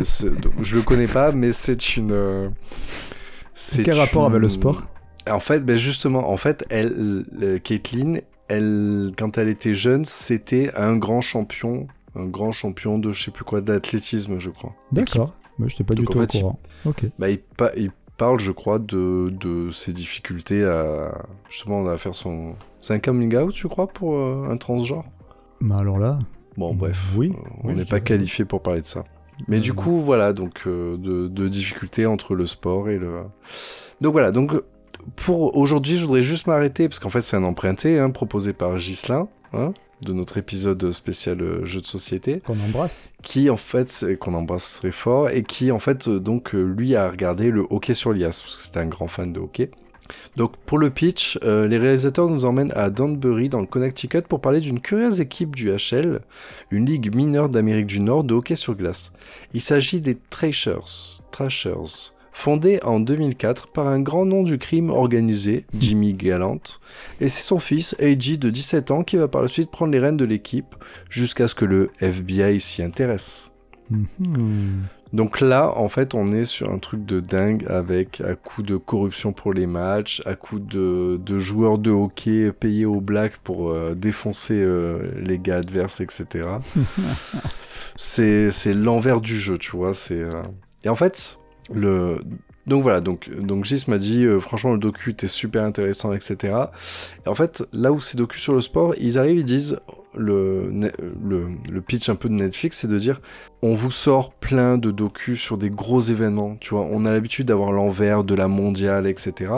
je 0.62 0.75
le 0.75 0.81
connais 0.81 1.08
pas, 1.08 1.31
mais 1.34 1.51
c'est 1.51 1.97
une. 1.97 2.12
euh, 2.12 2.49
c'est 3.53 3.84
Quel 3.84 3.97
rapport 3.99 4.25
avec 4.25 4.41
le 4.41 4.47
sport? 4.47 4.84
En 5.29 5.39
fait, 5.39 5.62
ben 5.62 5.75
justement, 5.75 6.29
en 6.31 6.38
fait, 6.38 6.65
elle, 6.69 7.25
euh, 7.41 7.58
Caitlyn, 7.60 8.19
elle, 8.47 9.12
quand 9.17 9.38
elle 9.38 9.49
était 9.49 9.73
jeune, 9.73 10.05
c'était 10.05 10.71
un 10.75 10.95
grand 10.97 11.21
champion, 11.21 11.88
un 12.15 12.25
grand 12.25 12.51
champion 12.51 12.99
de 12.99 13.12
je 13.12 13.23
sais 13.25 13.31
plus 13.31 13.43
quoi, 13.43 13.60
d'athlétisme, 13.62 14.39
je 14.39 14.49
crois. 14.51 14.73
D'accord. 14.91 15.34
Moi, 15.59 15.67
je 15.67 15.73
n'étais 15.73 15.83
pas 15.83 15.93
du 15.93 16.03
Donc, 16.03 16.11
tout 16.11 16.17
au 16.17 16.21
fait, 16.21 16.33
il-. 16.35 16.43
Bah, 17.17 17.29
il, 17.29 17.39
pa- 17.39 17.71
il 17.77 17.91
parle, 18.17 18.39
je 18.39 18.51
crois, 18.51 18.79
de, 18.79 19.29
de 19.39 19.69
ses 19.71 19.93
difficultés 19.93 20.63
à 20.63 21.13
justement 21.49 21.85
à 21.87 21.97
faire 21.97 22.15
son. 22.15 22.55
C'est 22.81 22.93
un 22.93 22.99
coming 22.99 23.35
out, 23.37 23.55
je 23.55 23.67
crois, 23.67 23.87
pour 23.87 24.15
euh, 24.15 24.47
un 24.49 24.57
transgenre. 24.57 25.05
Mais 25.61 25.75
alors 25.75 25.97
là, 25.99 26.19
Bon, 26.57 26.73
bref, 26.73 26.97
Oui, 27.17 27.33
euh, 27.35 27.49
on 27.63 27.73
n'est 27.73 27.83
pas 27.85 27.99
qualifié 27.99 28.45
pour 28.45 28.61
parler 28.61 28.81
de 28.81 28.85
ça. 28.85 29.03
Mais 29.49 29.59
du 29.59 29.71
Euh, 29.71 29.73
coup, 29.73 29.97
voilà, 29.97 30.31
donc 30.31 30.61
euh, 30.67 30.95
de, 30.97 31.27
de 31.27 31.47
difficultés 31.49 32.05
entre 32.05 32.35
le 32.35 32.45
sport 32.45 32.87
et 32.89 32.97
le. 32.97 33.23
Donc 33.99 34.13
voilà, 34.13 34.31
donc 34.31 34.53
pour 35.17 35.55
aujourd'hui, 35.57 35.97
je 35.97 36.05
voudrais 36.05 36.21
juste 36.21 36.47
m'arrêter 36.47 36.87
parce 36.87 36.99
qu'en 36.99 37.09
fait, 37.09 37.19
c'est 37.21 37.35
un 37.35 37.43
emprunté 37.43 37.99
hein, 37.99 38.09
proposé 38.11 38.53
par 38.53 38.77
Ghislain. 38.77 39.27
hein, 39.53 39.73
de 40.01 40.13
notre 40.13 40.38
épisode 40.38 40.91
spécial 40.91 41.41
euh, 41.41 41.65
jeu 41.65 41.81
de 41.81 41.86
société, 41.88 42.41
qu'on 42.45 42.60
embrasse. 42.60 43.10
qui 43.23 43.49
en 43.49 43.58
fait, 43.58 43.89
c'est- 43.89 44.17
qu'on 44.17 44.34
embrasse 44.34 44.75
très 44.75 44.91
fort, 44.91 45.29
et 45.29 45.43
qui 45.43 45.71
en 45.71 45.79
fait, 45.79 46.08
euh, 46.08 46.19
donc, 46.19 46.53
euh, 46.53 46.63
lui 46.63 46.95
a 46.95 47.10
regardé 47.10 47.49
le 47.51 47.65
hockey 47.69 47.93
sur 47.93 48.12
lias, 48.13 48.41
parce 48.43 48.55
que 48.58 48.62
c'était 48.62 48.79
un 48.79 48.88
grand 48.88 49.08
fan 49.08 49.31
de 49.34 49.39
hockey. 49.39 49.71
Donc 50.36 50.55
pour 50.67 50.77
le 50.77 50.91
pitch, 50.91 51.39
euh, 51.43 51.67
les 51.67 51.79
réalisateurs 51.79 52.27
nous 52.29 52.45
emmènent 52.45 52.71
à 52.75 52.91
Danbury 52.91 53.49
dans 53.49 53.60
le 53.62 53.65
Connecticut 53.65 54.21
pour 54.21 54.39
parler 54.39 54.60
d'une 54.60 54.79
curieuse 54.79 55.19
équipe 55.19 55.55
du 55.55 55.71
HL, 55.71 56.19
une 56.69 56.86
ligue 56.86 57.15
mineure 57.15 57.49
d'Amérique 57.49 57.88
du 57.88 57.99
Nord 58.01 58.23
de 58.23 58.36
hockey 58.36 58.53
sur 58.53 58.75
glace. 58.75 59.12
Il 59.55 59.62
s'agit 59.62 60.01
des 60.01 60.15
Trashers, 60.29 61.21
Trashers, 61.31 62.12
fondés 62.35 62.79
en 62.83 62.99
2004 62.99 63.67
par 63.69 63.87
un 63.87 64.01
grand 64.01 64.25
nom 64.25 64.43
du 64.43 64.57
crime 64.57 64.89
organisé, 64.89 65.65
Jimmy 65.79 66.13
Gallant, 66.13 66.59
et 67.21 67.29
c'est 67.29 67.41
son 67.41 67.59
fils, 67.59 67.95
AJ 67.99 68.39
de 68.39 68.49
17 68.49 68.91
ans, 68.91 69.03
qui 69.03 69.15
va 69.15 69.29
par 69.29 69.41
la 69.41 69.47
suite 69.47 69.71
prendre 69.71 69.93
les 69.93 69.99
rênes 69.99 70.17
de 70.17 70.25
l'équipe 70.25 70.75
jusqu'à 71.09 71.47
ce 71.47 71.55
que 71.55 71.63
le 71.63 71.91
FBI 72.01 72.59
s'y 72.59 72.83
intéresse. 72.83 73.51
Mhm. 73.89 74.83
Donc 75.13 75.39
là, 75.39 75.71
en 75.77 75.87
fait, 75.87 76.13
on 76.13 76.29
est 76.31 76.43
sur 76.43 76.69
un 76.69 76.77
truc 76.77 77.05
de 77.05 77.21
dingue 77.21 77.65
avec 77.69 78.19
à 78.19 78.35
coup 78.35 78.63
de 78.63 78.75
corruption 78.75 79.31
pour 79.31 79.53
les 79.53 79.65
matchs, 79.65 80.21
à 80.25 80.35
coup 80.35 80.59
de, 80.59 81.17
de 81.23 81.39
joueurs 81.39 81.77
de 81.77 81.89
hockey 81.89 82.51
payés 82.51 82.85
au 82.85 82.99
black 82.99 83.37
pour 83.37 83.69
euh, 83.69 83.95
défoncer 83.95 84.59
euh, 84.59 85.09
les 85.21 85.39
gars 85.39 85.57
adverses, 85.57 86.01
etc. 86.01 86.49
c'est 87.95 88.51
c'est 88.51 88.73
l'envers 88.73 89.21
du 89.21 89.39
jeu, 89.39 89.57
tu 89.57 89.77
vois. 89.77 89.93
C'est 89.93 90.19
euh, 90.19 90.41
et 90.83 90.89
en 90.89 90.95
fait 90.95 91.39
donc 92.67 92.82
voilà 92.82 92.99
donc 92.99 93.30
donc 93.30 93.63
Gis 93.65 93.86
m'a 93.88 93.97
dit 93.97 94.25
euh, 94.25 94.39
franchement 94.39 94.71
le 94.71 94.80
docu 94.80 95.12
était 95.12 95.28
super 95.28 95.63
intéressant, 95.63 96.13
etc. 96.13 96.56
Et 97.25 97.30
en 97.30 97.36
fait 97.36 97.63
là 97.73 97.91
où 97.91 98.01
ces 98.01 98.17
docus 98.17 98.41
sur 98.41 98.54
le 98.54 98.62
sport, 98.62 98.95
ils 98.99 99.17
arrivent, 99.19 99.39
ils 99.39 99.45
disent 99.45 99.80
le 100.15 100.71
le, 101.23 101.47
le 101.69 101.82
pitch 101.82 102.10
un 102.10 102.15
peu 102.15 102.28
de 102.30 102.34
Netflix, 102.34 102.80
c'est 102.80 102.88
de 102.88 102.97
dire 102.97 103.21
on 103.62 103.75
vous 103.75 103.91
sort 103.91 104.34
plein 104.34 104.78
de 104.78 104.91
docus 104.91 105.39
sur 105.39 105.58
des 105.58 105.69
gros 105.69 105.99
événements, 105.99 106.56
tu 106.60 106.73
vois. 106.73 106.88
On 106.89 107.06
a 107.06 107.12
l'habitude 107.12 107.47
d'avoir 107.47 107.71
l'envers 107.71 108.23
de 108.23 108.36
la 108.36 108.47
mondiale, 108.47 109.08
etc. 109.08 109.51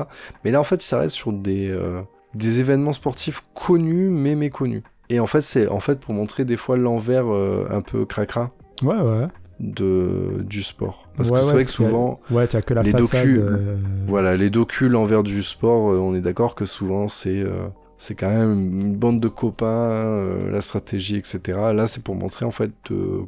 Mais 0.43 0.52
là, 0.52 0.60
en 0.60 0.63
fait, 0.63 0.82
ça 0.82 1.00
reste 1.00 1.15
sur 1.15 1.34
des, 1.34 1.70
euh, 1.70 2.02
des 2.34 2.60
événements 2.60 2.93
sportifs 2.93 3.43
connus 3.54 4.10
mais 4.10 4.36
méconnus. 4.36 4.84
Et 5.10 5.20
en 5.20 5.28
fait, 5.28 5.41
c'est 5.41 5.67
en 5.67 5.80
fait 5.80 6.00
pour 6.00 6.13
montrer 6.13 6.46
des 6.46 6.58
fois 6.58 6.78
l'envers 6.78 7.34
euh, 7.34 7.67
un 7.70 7.82
peu 7.82 8.06
cracra 8.06 8.52
Ouais, 8.84 9.00
ouais. 9.00 9.28
De 9.60 10.43
du 10.48 10.62
sport. 10.63 11.08
Parce 11.15 11.30
Ouais, 11.32 11.38
que 11.39 11.41
c'est 11.43 11.48
ouais, 11.50 11.54
vrai 11.56 11.63
que 11.65 11.70
souvent, 11.72 12.20
Ouais, 12.30 12.48
tu 12.48 12.56
as 12.58 12.62
que 12.62 12.74
la 12.74 12.84
les 12.84 12.91
façade. 12.91 13.08
docus- 13.28 13.38
euh, 13.39 13.76
voilà, 14.08 14.38
les 14.38 14.50
docus 14.50 14.89
l'envers 14.89 15.24
du 15.24 15.41
sport, 15.43 15.91
euh, 15.91 15.98
on 15.98 16.13
est 16.15 16.22
d'accord 16.22 16.54
que 16.56 16.65
souvent 16.65 17.08
c'est 17.08 17.39
euh, 17.41 17.67
c'est 17.98 18.13
quand 18.13 18.30
même 18.30 18.52
une 18.82 18.96
bande 18.96 19.20
de 19.20 19.28
copains, 19.28 20.22
la 20.52 20.62
stratégie, 20.62 21.15
etc. 21.17 21.39
Là, 21.74 21.88
c'est 21.88 22.04
pour 22.04 22.13
montrer 22.15 22.46
en 22.46 22.52
fait 22.52 22.70
de- 22.91 23.22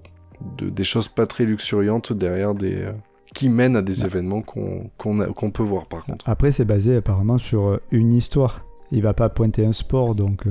de- 0.60 0.70
des 0.70 0.84
choses 0.84 1.08
pas 1.08 1.26
très 1.26 1.46
luxuriantes 1.46 2.14
derrière 2.14 2.54
des 2.54 2.86
qui 3.34 3.50
mènent 3.50 3.76
à 3.76 3.82
des 3.82 4.02
Ouais. 4.02 4.06
événements 4.08 4.42
qu'on 4.42 5.52
peut 5.52 5.64
voir 5.64 5.88
par 5.88 6.04
contre. 6.06 6.28
Après, 6.30 6.52
c'est 6.52 6.66
basé 6.66 6.96
apparemment 6.98 7.38
sur 7.40 7.80
une 7.92 8.14
histoire. 8.14 8.64
Il 8.92 9.02
va 9.04 9.14
pas 9.14 9.30
pointer 9.30 9.66
un 9.66 9.72
sport, 9.74 10.14
donc. 10.16 10.44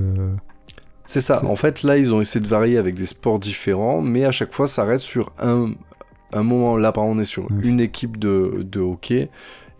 C'est 1.08 1.22
ça. 1.22 1.42
En 1.46 1.56
fait, 1.56 1.82
là, 1.82 1.96
ils 1.96 2.14
ont 2.14 2.20
essayé 2.20 2.44
de 2.44 2.48
varier 2.48 2.76
avec 2.76 2.94
des 2.94 3.06
sports 3.06 3.38
différents, 3.38 4.02
mais 4.02 4.26
à 4.26 4.30
chaque 4.30 4.52
fois, 4.52 4.66
ça 4.66 4.84
reste 4.84 5.06
sur 5.06 5.32
un, 5.40 5.72
un 6.34 6.42
moment. 6.42 6.76
Là, 6.76 6.92
par 6.92 7.04
exemple, 7.04 7.18
on 7.18 7.20
est 7.22 7.24
sur 7.24 7.48
une 7.62 7.80
équipe 7.80 8.18
de, 8.18 8.62
de 8.62 8.78
hockey. 8.80 9.30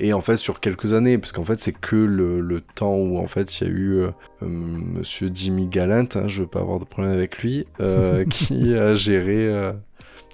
Et 0.00 0.14
en 0.14 0.22
fait, 0.22 0.36
sur 0.36 0.58
quelques 0.60 0.94
années, 0.94 1.18
parce 1.18 1.32
qu'en 1.32 1.44
fait, 1.44 1.58
c'est 1.58 1.72
que 1.78 1.96
le, 1.96 2.40
le 2.40 2.62
temps 2.62 2.94
où 2.94 3.18
en 3.18 3.26
fait 3.26 3.60
il 3.60 3.66
y 3.66 3.70
a 3.70 3.72
eu 3.72 3.92
euh, 3.96 4.10
euh, 4.42 4.46
Monsieur 4.46 5.28
Jimmy 5.34 5.66
Gallant, 5.66 6.06
hein, 6.14 6.28
je 6.28 6.42
veux 6.42 6.46
pas 6.48 6.60
avoir 6.60 6.78
de 6.78 6.84
problème 6.86 7.12
avec 7.12 7.38
lui, 7.42 7.66
euh, 7.80 8.24
qui 8.30 8.74
a 8.74 8.94
géré, 8.94 9.48
euh, 9.48 9.72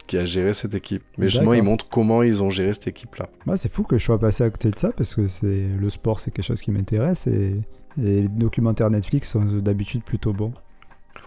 qui 0.06 0.18
a 0.18 0.26
géré 0.26 0.52
cette 0.52 0.74
équipe. 0.74 1.02
Mais 1.18 1.26
justement, 1.28 1.52
D'accord. 1.52 1.64
il 1.64 1.68
montre 1.68 1.88
comment 1.88 2.22
ils 2.22 2.42
ont 2.42 2.50
géré 2.50 2.72
cette 2.72 2.88
équipe-là. 2.88 3.26
bah, 3.46 3.56
c'est 3.56 3.72
fou 3.72 3.82
que 3.82 3.96
je 3.98 4.04
sois 4.04 4.18
passé 4.18 4.44
à 4.44 4.50
côté 4.50 4.70
de 4.70 4.78
ça 4.78 4.92
parce 4.92 5.14
que 5.14 5.26
c'est 5.26 5.66
le 5.80 5.90
sport, 5.90 6.20
c'est 6.20 6.30
quelque 6.30 6.44
chose 6.44 6.60
qui 6.60 6.70
m'intéresse 6.70 7.26
et... 7.26 7.56
et 7.98 8.20
les 8.22 8.28
documentaires 8.28 8.90
Netflix 8.90 9.30
sont 9.30 9.44
d'habitude 9.44 10.02
plutôt 10.04 10.32
bons. 10.34 10.52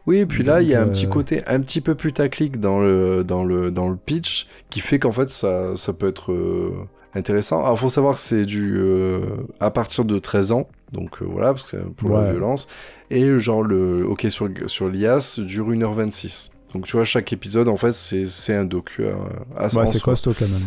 Oui, 0.08 0.18
et 0.20 0.26
puis 0.26 0.44
là, 0.44 0.62
il 0.62 0.70
y 0.70 0.74
a 0.76 0.82
un 0.82 0.86
Donc, 0.86 0.94
petit 0.94 1.06
euh, 1.06 1.10
côté 1.10 1.42
un 1.48 1.60
petit 1.60 1.82
peu 1.82 1.94
putaclic 1.94 2.60
dans 2.60 2.80
le, 2.80 3.24
dans 3.24 3.44
le, 3.44 3.70
dans 3.72 3.90
le 3.90 3.98
pitch 3.98 4.48
qui 4.70 4.80
fait 4.80 5.00
qu'en 5.00 5.12
fait, 5.12 5.30
ça, 5.30 5.76
ça 5.76 5.92
peut 5.94 6.08
être 6.08 6.32
euh, 6.32 6.72
intéressant. 7.14 7.62
Alors, 7.64 7.78
faut 7.78 7.90
savoir 7.90 8.14
que 8.16 8.20
c'est 8.22 8.44
du 8.46 8.78
euh, 8.78 9.20
à 9.60 9.70
partir 9.70 10.06
de 10.06 10.18
13 10.18 10.54
ans, 10.54 10.68
donc 10.94 11.22
euh, 11.22 11.26
voilà, 11.30 11.48
parce 11.54 11.64
que 11.64 11.72
c'est 11.72 11.96
pour 11.96 12.12
la 12.12 12.22
Ouais. 12.24 12.32
violence. 12.32 12.68
Et 13.10 13.38
genre, 13.40 13.64
le 13.64 14.04
hockey 14.04 14.30
sur, 14.30 14.50
sur 14.68 14.88
l'IAS 14.90 15.40
dure 15.40 15.70
1h26. 15.70 16.52
Donc, 16.74 16.86
tu 16.86 16.96
vois, 16.98 17.06
chaque 17.06 17.32
épisode, 17.34 17.68
en 17.70 17.78
fait, 17.78 17.92
c'est 17.94 18.26
c'est 18.26 18.54
un 18.56 18.66
docu 18.66 19.06
à, 19.08 19.16
à 19.58 19.68
Ouais, 19.76 19.86
c'est 19.86 20.02
costaud 20.02 20.34
quand 20.38 20.48
même. 20.48 20.62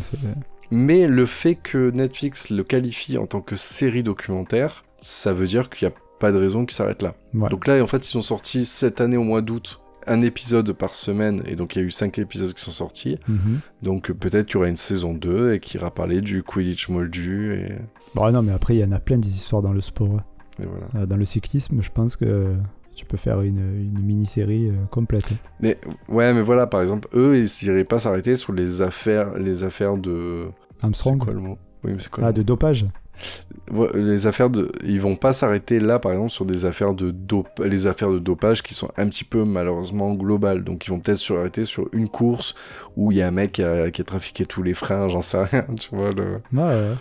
Mais 0.71 1.07
le 1.07 1.27
fait 1.27 1.57
que 1.57 1.91
Netflix 1.91 2.51
le 2.51 2.63
qualifie 2.63 3.19
en 3.19 3.27
tant 3.27 3.41
que 3.41 3.57
série 3.57 4.03
documentaire, 4.03 4.85
ça 4.99 5.33
veut 5.33 5.47
dire 5.47 5.69
qu'il 5.69 5.89
n'y 5.89 5.95
a 5.95 5.97
pas 6.21 6.31
de 6.31 6.39
raison 6.39 6.65
qu'il 6.65 6.75
s'arrête 6.77 7.03
là. 7.03 7.15
Ouais. 7.35 7.49
Donc 7.49 7.67
là, 7.67 7.83
en 7.83 7.87
fait, 7.89 8.09
ils 8.13 8.17
ont 8.17 8.23
sorti 8.23 8.65
cette 8.65 9.01
année 9.01 9.17
au 9.17 9.25
mois 9.25 9.43
d'août 9.43 9.81
un 10.07 10.21
épisode 10.23 10.73
par 10.73 10.95
semaine, 10.95 11.43
et 11.47 11.57
donc 11.57 11.75
il 11.77 11.81
y 11.81 11.83
a 11.83 11.85
eu 11.85 11.91
cinq 11.91 12.19
épisodes 12.19 12.55
qui 12.55 12.63
sont 12.63 12.71
sortis. 12.71 13.19
Mhm. 13.29 13.61
Donc 13.83 14.11
euh, 14.11 14.15
peut-être 14.15 14.47
qu'il 14.47 14.55
y 14.55 14.59
aura 14.59 14.69
une 14.69 14.77
saison 14.77 15.13
2 15.15 15.53
et 15.55 15.61
qui 15.61 15.77
ira 15.77 15.91
parler 15.91 16.21
du 16.21 16.43
Quidditch 16.43 16.89
moldu, 16.89 17.53
et, 17.55 17.73
Bon, 18.15 18.31
non, 18.33 18.43
mais 18.43 18.53
après, 18.53 18.75
il 18.77 18.81
y 18.81 18.85
en 18.85 18.93
a 18.93 18.99
plein 19.01 19.19
des 19.19 19.29
histoires 19.29 19.63
dans 19.63 19.73
le 19.73 19.81
sport. 19.81 20.09
hein. 20.19 20.25
et 20.63 20.67
voilà. 20.67 20.87
Euh, 21.03 21.07
Dans 21.07 21.17
le 21.17 21.25
cyclisme, 21.25 21.81
je 21.83 21.91
pense 21.91 22.17
que 22.17 22.55
tu 22.97 23.05
peux 23.05 23.17
faire 23.19 23.41
une, 23.43 23.59
une 23.59 24.01
mini-série 24.03 24.69
euh, 24.71 24.73
complète. 24.91 25.29
Mais 25.61 25.79
ouais, 26.09 26.33
mais 26.35 26.43
voilà, 26.43 26.67
par 26.67 26.81
exemple, 26.81 27.09
eux, 27.15 27.39
ils 27.39 27.49
n'iraient 27.69 27.85
pas 27.85 27.99
s'arrêter 27.99 28.35
sur 28.37 28.53
les 28.53 28.83
affaires, 28.83 29.39
les 29.39 29.63
affaires 29.65 29.97
de... 29.97 30.47
C'est 30.79 30.85
Armstrong 30.85 31.19
quoi 31.19 31.33
le 31.33 31.41
mot? 31.41 31.59
Oui, 31.85 31.93
mais 31.95 32.01
c'est 32.01 32.11
quoi 32.11 32.25
Ah, 32.27 32.33
de 32.33 32.43
dopage 32.43 32.87
les 33.95 34.27
affaires 34.27 34.51
de 34.51 34.73
ils 34.85 35.01
vont 35.01 35.15
pas 35.15 35.33
s'arrêter 35.33 35.79
là 35.79 35.99
par 36.01 36.11
exemple 36.13 36.31
sur 36.31 36.45
des 36.45 36.65
affaires 36.65 36.93
de 36.93 37.11
dope 37.13 37.61
les 37.65 37.87
affaires 37.87 38.11
de 38.11 38.19
dopage 38.19 38.63
qui 38.65 38.75
sont 38.75 38.91
un 38.97 39.09
petit 39.09 39.25
peu 39.25 39.45
malheureusement 39.45 40.13
globales. 40.15 40.65
Donc 40.65 40.87
ils 40.87 40.91
vont 40.91 40.99
peut-être 40.99 41.19
s'arrêter 41.19 41.65
sur 41.65 41.89
une 41.93 42.09
course 42.09 42.55
où 42.97 43.13
il 43.13 43.19
y 43.19 43.23
a 43.23 43.29
un 43.29 43.31
mec 43.31 43.53
qui 43.53 43.63
a, 43.63 43.91
qui 43.91 44.01
a 44.01 44.05
trafiqué 44.05 44.45
tous 44.47 44.63
les 44.63 44.75
freins 44.75 45.09
j'en 45.09 45.23
sais 45.23 45.43
rien 45.45 45.67
tu 45.79 45.95
vois 45.95 46.11
le, 46.11 46.41
Ouais, 46.53 46.63
ouais. 46.65 46.95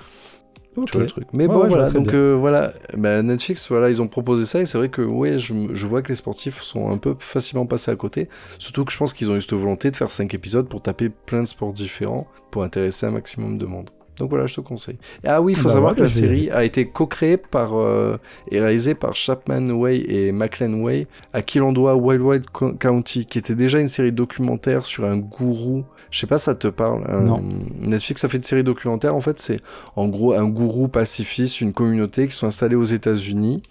Ok. 0.78 0.86
tu 0.86 0.94
vois 0.94 1.04
le 1.04 1.10
truc. 1.10 1.28
Mais 1.34 1.48
Ouais, 1.48 1.54
bon 1.54 1.62
ouais, 1.64 1.70
voilà. 1.70 1.90
donc 1.90 2.14
euh, 2.14 2.36
voilà. 2.40 2.72
Bah, 2.96 3.22
Netflix 3.24 3.68
voilà 3.70 3.90
ils 3.90 4.02
ont 4.02 4.08
proposé 4.08 4.46
ça 4.46 4.62
et 4.62 4.66
c'est 4.66 4.78
vrai 4.78 4.90
que 4.90 5.02
ouais 5.02 5.40
je, 5.40 5.54
je 5.74 5.86
vois 5.88 6.04
que 6.04 6.10
les 6.10 6.16
sportifs 6.16 6.62
sont 6.62 6.92
un 6.92 6.98
peu 6.98 7.16
facilement 7.18 7.66
passés 7.66 7.90
à 7.90 7.96
côté. 7.96 8.30
Surtout 8.60 8.86
que 8.86 8.92
je 8.92 8.98
pense 8.98 9.14
qu'ils 9.14 9.32
ont 9.32 9.36
eu 9.36 9.42
cette 9.42 9.54
volonté 9.54 9.90
de 9.90 9.96
faire 9.96 10.12
5 10.12 10.32
épisodes 10.36 10.68
pour 10.70 10.84
taper 10.84 11.10
plein 11.10 11.40
de 11.42 11.48
sports 11.48 11.74
différents 11.74 12.28
pour 12.52 12.62
intéresser 12.64 13.08
un 13.08 13.12
maximum 13.12 13.58
de 13.58 13.66
monde 13.66 13.90
donc 14.20 14.30
voilà, 14.30 14.46
je 14.46 14.54
te 14.56 14.62
conseille. 14.62 14.98
Ah 15.26 15.42
oui, 15.42 15.54
il 15.56 15.58
faut 15.60 15.70
Bah 15.70 15.74
savoir 15.74 15.92
ouais, 15.94 15.98
que 15.98 16.04
la 16.04 16.10
série 16.10 16.52
a 16.52 16.64
été 16.64 16.86
co-créée 16.88 17.38
par 17.38 17.76
euh, 17.78 18.18
et 18.52 18.60
réalisée 18.60 18.94
par 18.94 19.16
Chapman 19.16 19.66
Way 19.72 20.04
et 20.08 20.32
McLean 20.32 20.74
Way, 20.82 21.08
à 21.34 21.42
qui 21.42 21.58
l'on 21.60 21.72
doit 21.74 21.96
Wild 21.96 22.22
Wild 22.22 22.46
Co- 22.52 22.74
County, 22.74 23.26
qui 23.26 23.40
était 23.40 23.56
déjà 23.56 23.80
une 23.80 23.88
série 23.88 24.12
documentaire 24.12 24.86
sur 24.86 25.06
un 25.06 25.18
gourou. 25.18 25.86
Je 26.12 26.20
sais 26.20 26.28
pas, 26.28 26.38
ça 26.38 26.54
te 26.56 26.68
parle 26.68 27.04
un- 27.08 27.22
Non. 27.22 27.44
Netflix 27.80 28.24
a 28.24 28.30
fait 28.30 28.38
une 28.38 28.44
série 28.44 28.64
documentaire. 28.64 29.16
En 29.16 29.22
fait, 29.22 29.40
c'est 29.40 29.60
en 29.96 30.08
gros 30.08 30.34
un 30.34 30.46
gourou 30.48 30.88
pacifiste, 30.88 31.62
une 31.62 31.72
communauté 31.74 32.28
qui 32.28 32.36
sont 32.36 32.48
installés 32.48 32.76
aux 32.76 32.84
États-Unis. 32.84 33.62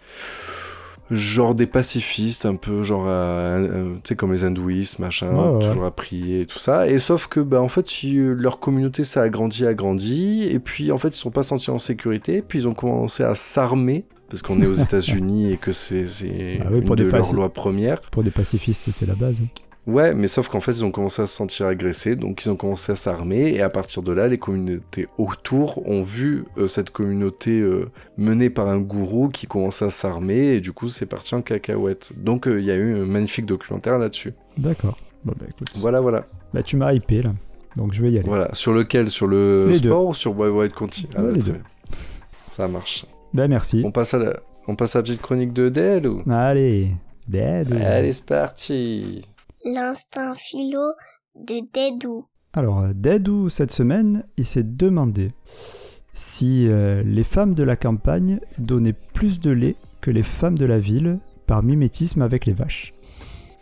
Genre 1.11 1.55
des 1.55 1.67
pacifistes, 1.67 2.45
un 2.45 2.57
peu 2.57 2.83
genre, 2.83 3.07
euh, 3.09 3.59
euh, 3.59 3.95
tu 3.97 4.01
sais, 4.09 4.17
comme 4.17 4.33
les 4.33 4.45
hindouistes, 4.45 4.99
machin, 4.99 5.31
Ouais, 5.35 5.57
ouais. 5.57 5.67
toujours 5.67 5.85
à 5.87 5.91
prier 5.91 6.43
et 6.43 6.47
tout 6.47 6.59
ça. 6.59 6.87
Et 6.87 6.99
sauf 6.99 7.29
que, 7.29 7.41
bah, 7.41 7.63
en 7.63 7.69
fait, 7.69 7.87
euh, 8.05 8.35
leur 8.35 8.61
communauté 8.61 9.05
s'est 9.05 9.21
agrandie, 9.21 9.65
agrandie, 9.67 10.43
et 10.51 10.59
puis, 10.59 10.93
en 10.93 10.99
fait, 10.99 11.09
ils 11.09 11.13
sont 11.19 11.31
pas 11.31 11.43
sentis 11.43 11.71
en 11.71 11.79
sécurité, 11.79 12.43
puis 12.47 12.59
ils 12.61 12.69
ont 12.69 12.75
commencé 12.75 13.23
à 13.23 13.35
s'armer, 13.35 14.05
parce 14.29 14.43
qu'on 14.43 14.61
est 14.61 14.67
aux 14.67 14.73
États-Unis 14.83 15.53
et 15.53 15.57
que 15.57 15.73
c'est 15.73 16.07
c'est 16.07 16.59
Ah 16.63 16.67
oui, 16.71 16.79
une 16.81 16.85
pour 16.85 16.97
de 16.97 17.05
des 17.05 17.11
leurs 17.11 17.33
lois 17.33 17.53
premières. 17.53 18.01
Pour 18.03 18.23
des 18.23 18.31
pacifistes, 18.31 18.91
c'est 18.93 19.07
la 19.07 19.15
base. 19.15 19.41
Ouais, 19.89 20.15
mais 20.15 20.27
sauf 20.27 20.49
qu'en 20.49 20.61
fait, 20.61 20.73
ils 20.73 20.85
ont 20.85 20.91
commencé 20.91 21.23
à 21.23 21.27
se 21.27 21.35
sentir 21.35 21.67
agressés, 21.67 22.15
donc 22.15 22.45
ils 22.45 22.51
ont 22.51 22.57
commencé 22.57 22.93
à 22.93 22.95
s'armer, 22.97 23.55
et 23.55 23.63
à 23.63 23.71
partir 23.71 24.03
de 24.03 24.13
là, 24.13 24.29
les 24.29 24.37
communautés 24.37 25.09
autour 25.17 25.89
ont 25.89 26.03
vu 26.03 26.45
euh, 26.59 26.67
cette 26.67 26.91
communauté 26.91 27.59
euh, 27.59 27.91
menée 28.19 28.51
par 28.51 28.69
un 28.69 28.77
gourou 28.79 29.31
qui 29.31 29.47
commençait 29.47 29.87
à 29.87 29.91
s'armer, 29.91 30.53
et 30.57 30.61
du 30.61 30.73
coup, 30.73 30.89
c'est 30.89 31.07
parti 31.07 31.35
en 31.35 31.41
cacahuète. 31.41 32.13
Donc, 32.19 32.47
euh, 32.47 32.61
il 32.61 32.67
y 32.67 32.71
a 32.71 32.75
eu 32.75 33.01
un 33.01 33.07
magnifique 33.07 33.47
documentaire 33.47 33.97
là-dessus. 33.99 34.35
D'accord. 34.59 34.99
Bon, 35.25 35.33
bah 35.39 35.47
écoute. 35.49 35.71
Voilà, 35.79 36.01
voilà. 36.01 36.27
Bah, 36.53 36.63
tu 36.63 36.77
m'as 36.77 36.93
hypé 36.93 37.23
là. 37.23 37.33
Donc 37.77 37.95
je 37.95 38.03
vais 38.03 38.11
y 38.11 38.19
aller. 38.19 38.29
Voilà. 38.29 38.53
Sur 38.55 38.73
lequel? 38.75 39.09
Sur 39.09 39.27
le 39.27 39.69
Les 39.69 39.81
deux. 39.81 39.89
sport 39.89 40.09
ou 40.09 40.15
sur 40.15 40.39
Wild 40.39 40.53
Wild 40.55 40.73
Conti? 40.75 41.09
Ah, 41.17 41.23
les 41.23 41.41
deux. 41.41 41.53
bien. 41.53 41.63
Ça 42.51 42.69
marche. 42.69 43.07
Bah, 43.33 43.49
merci. 43.49 43.83
On 43.87 43.91
passe 43.93 44.13
à 44.15 44.19
la, 44.19 44.37
on 44.67 44.77
passe 44.77 44.97
à 44.97 44.99
la 44.99 45.03
petite 45.05 45.23
chronique 45.23 45.53
de 45.55 45.69
Dell 45.71 46.07
ou? 46.07 46.23
Allez. 46.31 46.89
Dead. 47.27 47.73
Allez, 47.73 48.13
c'est 48.13 48.27
parti 48.27 49.23
L'instinct 49.71 50.35
philo 50.35 50.93
de 51.35 51.61
Dédou. 51.73 52.25
Alors, 52.55 52.89
Dedou, 52.95 53.51
cette 53.51 53.71
semaine, 53.71 54.25
il 54.39 54.47
s'est 54.47 54.63
demandé 54.63 55.33
si 56.15 56.67
euh, 56.69 57.03
les 57.03 57.23
femmes 57.23 57.55
de 57.55 57.63
la 57.63 57.77
campagne 57.77 58.41
donnaient 58.59 58.95
plus 59.13 59.41
de 59.41 59.51
lait 59.51 59.77
que 60.01 60.11
les 60.11 60.23
femmes 60.23 60.57
de 60.57 60.65
la 60.65 60.79
ville 60.79 61.21
par 61.47 61.63
mimétisme 61.63 62.23
avec 62.23 62.47
les 62.47 62.55
vaches. 62.55 62.95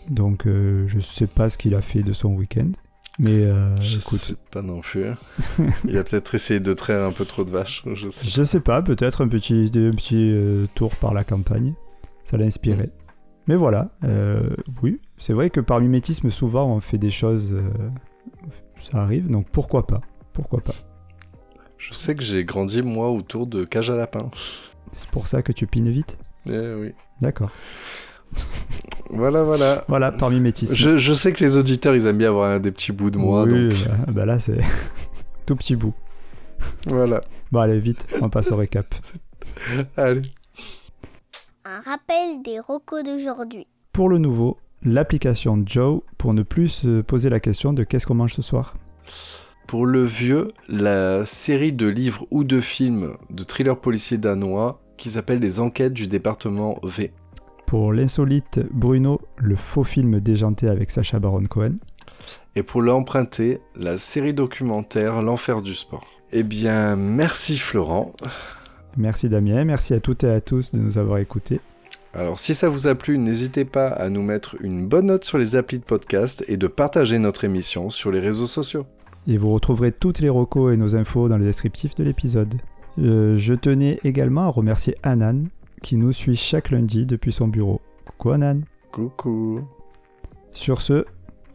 Donc, 0.09 0.47
euh, 0.47 0.87
je 0.87 1.01
sais 1.01 1.27
pas 1.27 1.49
ce 1.51 1.59
qu'il 1.59 1.75
a 1.75 1.81
fait 1.81 2.05
de 2.05 2.13
son 2.13 2.35
week-end, 2.35 2.71
mais 3.19 3.45
euh, 3.45 3.75
Je 3.83 3.99
écoute, 3.99 4.19
sais 4.21 4.37
pas 4.53 4.63
non 4.63 4.81
plus. 4.83 5.07
Il 5.89 5.99
a 5.99 6.05
peut-être 6.05 6.37
essayé 6.37 6.61
de 6.61 6.73
traire 6.73 7.05
un 7.05 7.13
peu 7.13 7.25
trop 7.25 7.43
de 7.43 7.51
vaches, 7.51 7.83
je 7.95 8.09
sais. 8.09 8.27
je 8.27 8.43
sais 8.45 8.61
pas, 8.61 8.81
peut-être 8.81 9.23
un 9.25 9.29
petit, 9.29 9.71
un 9.75 9.91
petit 9.91 10.31
euh, 10.33 10.67
tour 10.77 10.95
par 10.95 11.15
la 11.15 11.25
campagne, 11.25 11.75
ça 12.23 12.37
l'a 12.37 12.45
inspiré. 12.45 12.91
Mais 13.49 13.55
voilà, 13.55 13.91
euh, 14.05 14.51
oui, 14.83 15.01
c'est 15.19 15.33
vrai 15.33 15.51
que 15.51 15.61
par 15.61 15.81
mimétisme, 15.81 16.31
souvent 16.31 16.67
on 16.67 16.81
fait 16.81 16.99
des 16.99 17.11
choses, 17.11 17.53
euh, 17.55 17.63
ça 18.77 19.03
arrive, 19.03 19.29
donc 19.31 19.47
pourquoi 19.51 19.87
pas 19.87 20.01
Pourquoi 20.33 20.61
pas 20.61 20.75
Je 21.79 21.95
sais 21.95 22.17
que 22.17 22.23
j'ai 22.23 22.45
grandi, 22.45 22.83
moi, 22.83 23.11
autour 23.11 23.47
de 23.47 23.65
cage 23.65 23.89
à 23.91 23.95
lapin. 23.95 24.29
C'est 24.93 25.09
pour 25.11 25.29
ça 25.29 25.43
que 25.43 25.53
tu 25.53 25.67
pines 25.67 25.91
vite 25.91 26.19
Eh 26.49 26.75
oui. 26.75 26.93
D'accord. 27.21 27.51
Voilà, 29.11 29.45
voilà. 29.45 29.85
Voilà, 29.87 30.11
par 30.11 30.31
mimétisme. 30.31 30.75
Je, 30.75 30.99
je 30.99 31.13
sais 31.13 31.33
que 31.33 31.45
les 31.45 31.57
auditeurs, 31.57 31.95
ils 31.95 32.07
aiment 32.07 32.19
bien 32.19 32.31
avoir 32.31 32.59
des 32.59 32.73
petits 32.73 32.91
bouts 32.91 33.11
de 33.11 33.19
moi, 33.19 33.45
oui, 33.45 33.69
donc 33.69 33.87
bah, 33.87 34.13
bah 34.13 34.27
là 34.27 34.41
c'est 34.41 34.59
tout 35.47 35.55
petit 35.55 35.77
bout. 35.77 35.95
voilà. 36.87 37.21
Bon 37.53 37.61
allez 37.61 37.79
vite, 37.79 38.09
on 38.21 38.29
passe 38.29 38.51
au 38.51 38.57
récap. 38.57 38.93
Allez. 39.97 40.23
Un 41.69 41.81
rappel 41.81 42.43
des 42.45 42.61
rocos 42.61 43.03
d'aujourd'hui. 43.03 43.67
Pour 43.93 44.09
le 44.09 44.19
nouveau, 44.19 44.57
l'application 44.85 45.61
Joe 45.67 46.03
pour 46.17 46.33
ne 46.33 46.45
plus 46.45 46.69
se 46.69 47.01
poser 47.01 47.29
la 47.29 47.41
question 47.41 47.73
de 47.73 47.83
qu'est-ce 47.83 48.07
qu'on 48.07 48.15
mange 48.15 48.35
ce 48.35 48.43
soir. 48.43 48.77
Pour 49.67 49.85
le 49.85 50.05
vieux, 50.05 50.47
la 50.69 51.27
série 51.27 51.73
de 51.73 51.89
livres 51.89 52.25
ou 52.31 52.45
de 52.45 52.61
films 52.61 53.17
de 53.31 53.43
thrillers 53.43 53.81
policiers 53.81 54.17
danois 54.17 54.81
qui 54.97 55.11
s'appelle 55.11 55.41
Les 55.41 55.59
Enquêtes 55.59 55.93
du 55.93 56.07
département 56.07 56.79
V. 56.85 57.13
Pour 57.67 57.93
l'insolite 57.93 58.61
Bruno, 58.71 59.21
le 59.37 59.57
faux 59.57 59.83
film 59.83 60.21
déjanté 60.21 60.69
avec 60.69 60.93
Sacha 60.93 61.19
Baron 61.19 61.47
Cohen. 61.47 61.79
Et 62.55 62.63
pour 62.63 62.81
l'emprunter, 62.81 63.61
la 63.75 63.99
série 63.99 64.35
documentaire 64.35 65.21
L'enfer 65.21 65.63
du 65.63 65.75
sport. 65.75 66.07
Eh 66.31 66.45
bien, 66.45 66.95
merci 66.95 67.59
Florent. 67.59 68.13
Merci 68.97 69.29
Damien, 69.29 69.65
merci 69.65 69.93
à 69.95 70.01
toutes 70.01 70.25
et 70.25 70.31
à 70.31 70.41
tous 70.41 70.73
de 70.73 70.79
nous 70.79 70.99
avoir 70.99 71.19
écoutés. 71.19 71.61
Alors 72.15 72.39
si 72.39 72.55
ça 72.55 72.71
vous 72.71 72.87
a 72.87 72.95
plu, 72.95 73.19
n'hésitez 73.19 73.67
pas 73.67 73.89
à 73.89 74.09
nous 74.09 74.23
mettre 74.23 74.57
une 74.63 74.87
bonne 74.87 75.07
note 75.07 75.25
sur 75.25 75.37
les 75.37 75.55
applis 75.55 75.79
de 75.79 75.85
podcast 75.85 76.43
et 76.49 76.57
de 76.57 76.67
partager 76.67 77.19
notre 77.19 77.45
émission 77.45 77.91
sur 77.91 78.11
les 78.11 78.21
réseaux 78.21 78.47
sociaux. 78.47 78.87
Et 79.27 79.37
vous 79.37 79.53
retrouverez 79.53 79.93
toutes 79.93 80.21
les 80.21 80.31
recos 80.31 80.73
et 80.73 80.79
nos 80.79 80.97
infos 80.97 81.29
dans 81.29 81.37
le 81.37 81.45
descriptif 81.45 81.95
de 81.95 82.05
l'épisode. 82.05 82.55
Euh, 82.99 83.37
je 83.37 83.53
tenais 83.53 84.01
également 84.03 84.43
à 84.43 84.49
remercier 84.49 84.97
Anan 85.03 85.43
qui 85.83 85.97
nous 85.97 86.13
suit 86.13 86.37
chaque 86.37 86.71
lundi 86.71 87.05
depuis 87.05 87.33
son 87.33 87.49
bureau. 87.49 87.83
Coucou 88.07 88.31
Anan. 88.31 88.63
Coucou. 88.93 89.61
Sur 90.53 90.81
ce, 90.81 91.05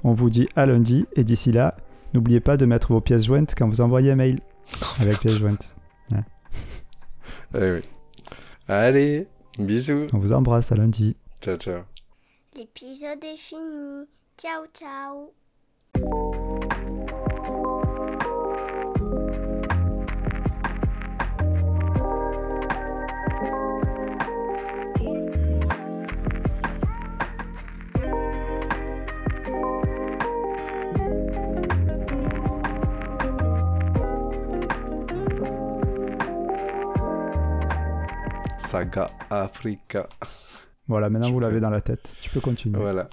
on 0.03 0.13
vous 0.13 0.29
dit 0.29 0.47
à 0.55 0.67
lundi 0.67 1.07
et 1.15 1.23
d'ici 1.23 1.51
là, 1.51 1.75
n'oubliez 2.13 2.39
pas 2.39 2.57
de 2.57 2.67
mettre 2.67 2.91
vos 2.91 3.01
pièces 3.01 3.25
jointes 3.25 3.55
quand 3.57 3.67
vous 3.67 3.81
envoyez 3.81 4.11
un 4.11 4.15
mail 4.15 4.41
avec 5.01 5.21
pièces 5.21 5.39
jointes. 5.39 5.75
Eh 7.55 7.71
oui. 7.71 7.81
Allez, 8.67 9.27
bisous. 9.59 10.07
On 10.13 10.19
vous 10.19 10.31
embrasse 10.31 10.71
à 10.71 10.75
lundi. 10.75 11.15
Ciao, 11.41 11.57
ciao. 11.57 11.81
L'épisode 12.55 13.23
est 13.23 13.37
fini. 13.37 14.05
Ciao, 14.37 14.65
ciao. 14.73 15.33
Saga 38.71 39.11
Africa. 39.29 40.07
Voilà, 40.87 41.09
maintenant 41.09 41.29
vous 41.29 41.41
l'avez 41.41 41.59
dans 41.59 41.69
la 41.69 41.81
tête. 41.81 42.15
Tu 42.21 42.29
peux 42.29 42.39
continuer. 42.39 42.79
Voilà. 42.79 43.09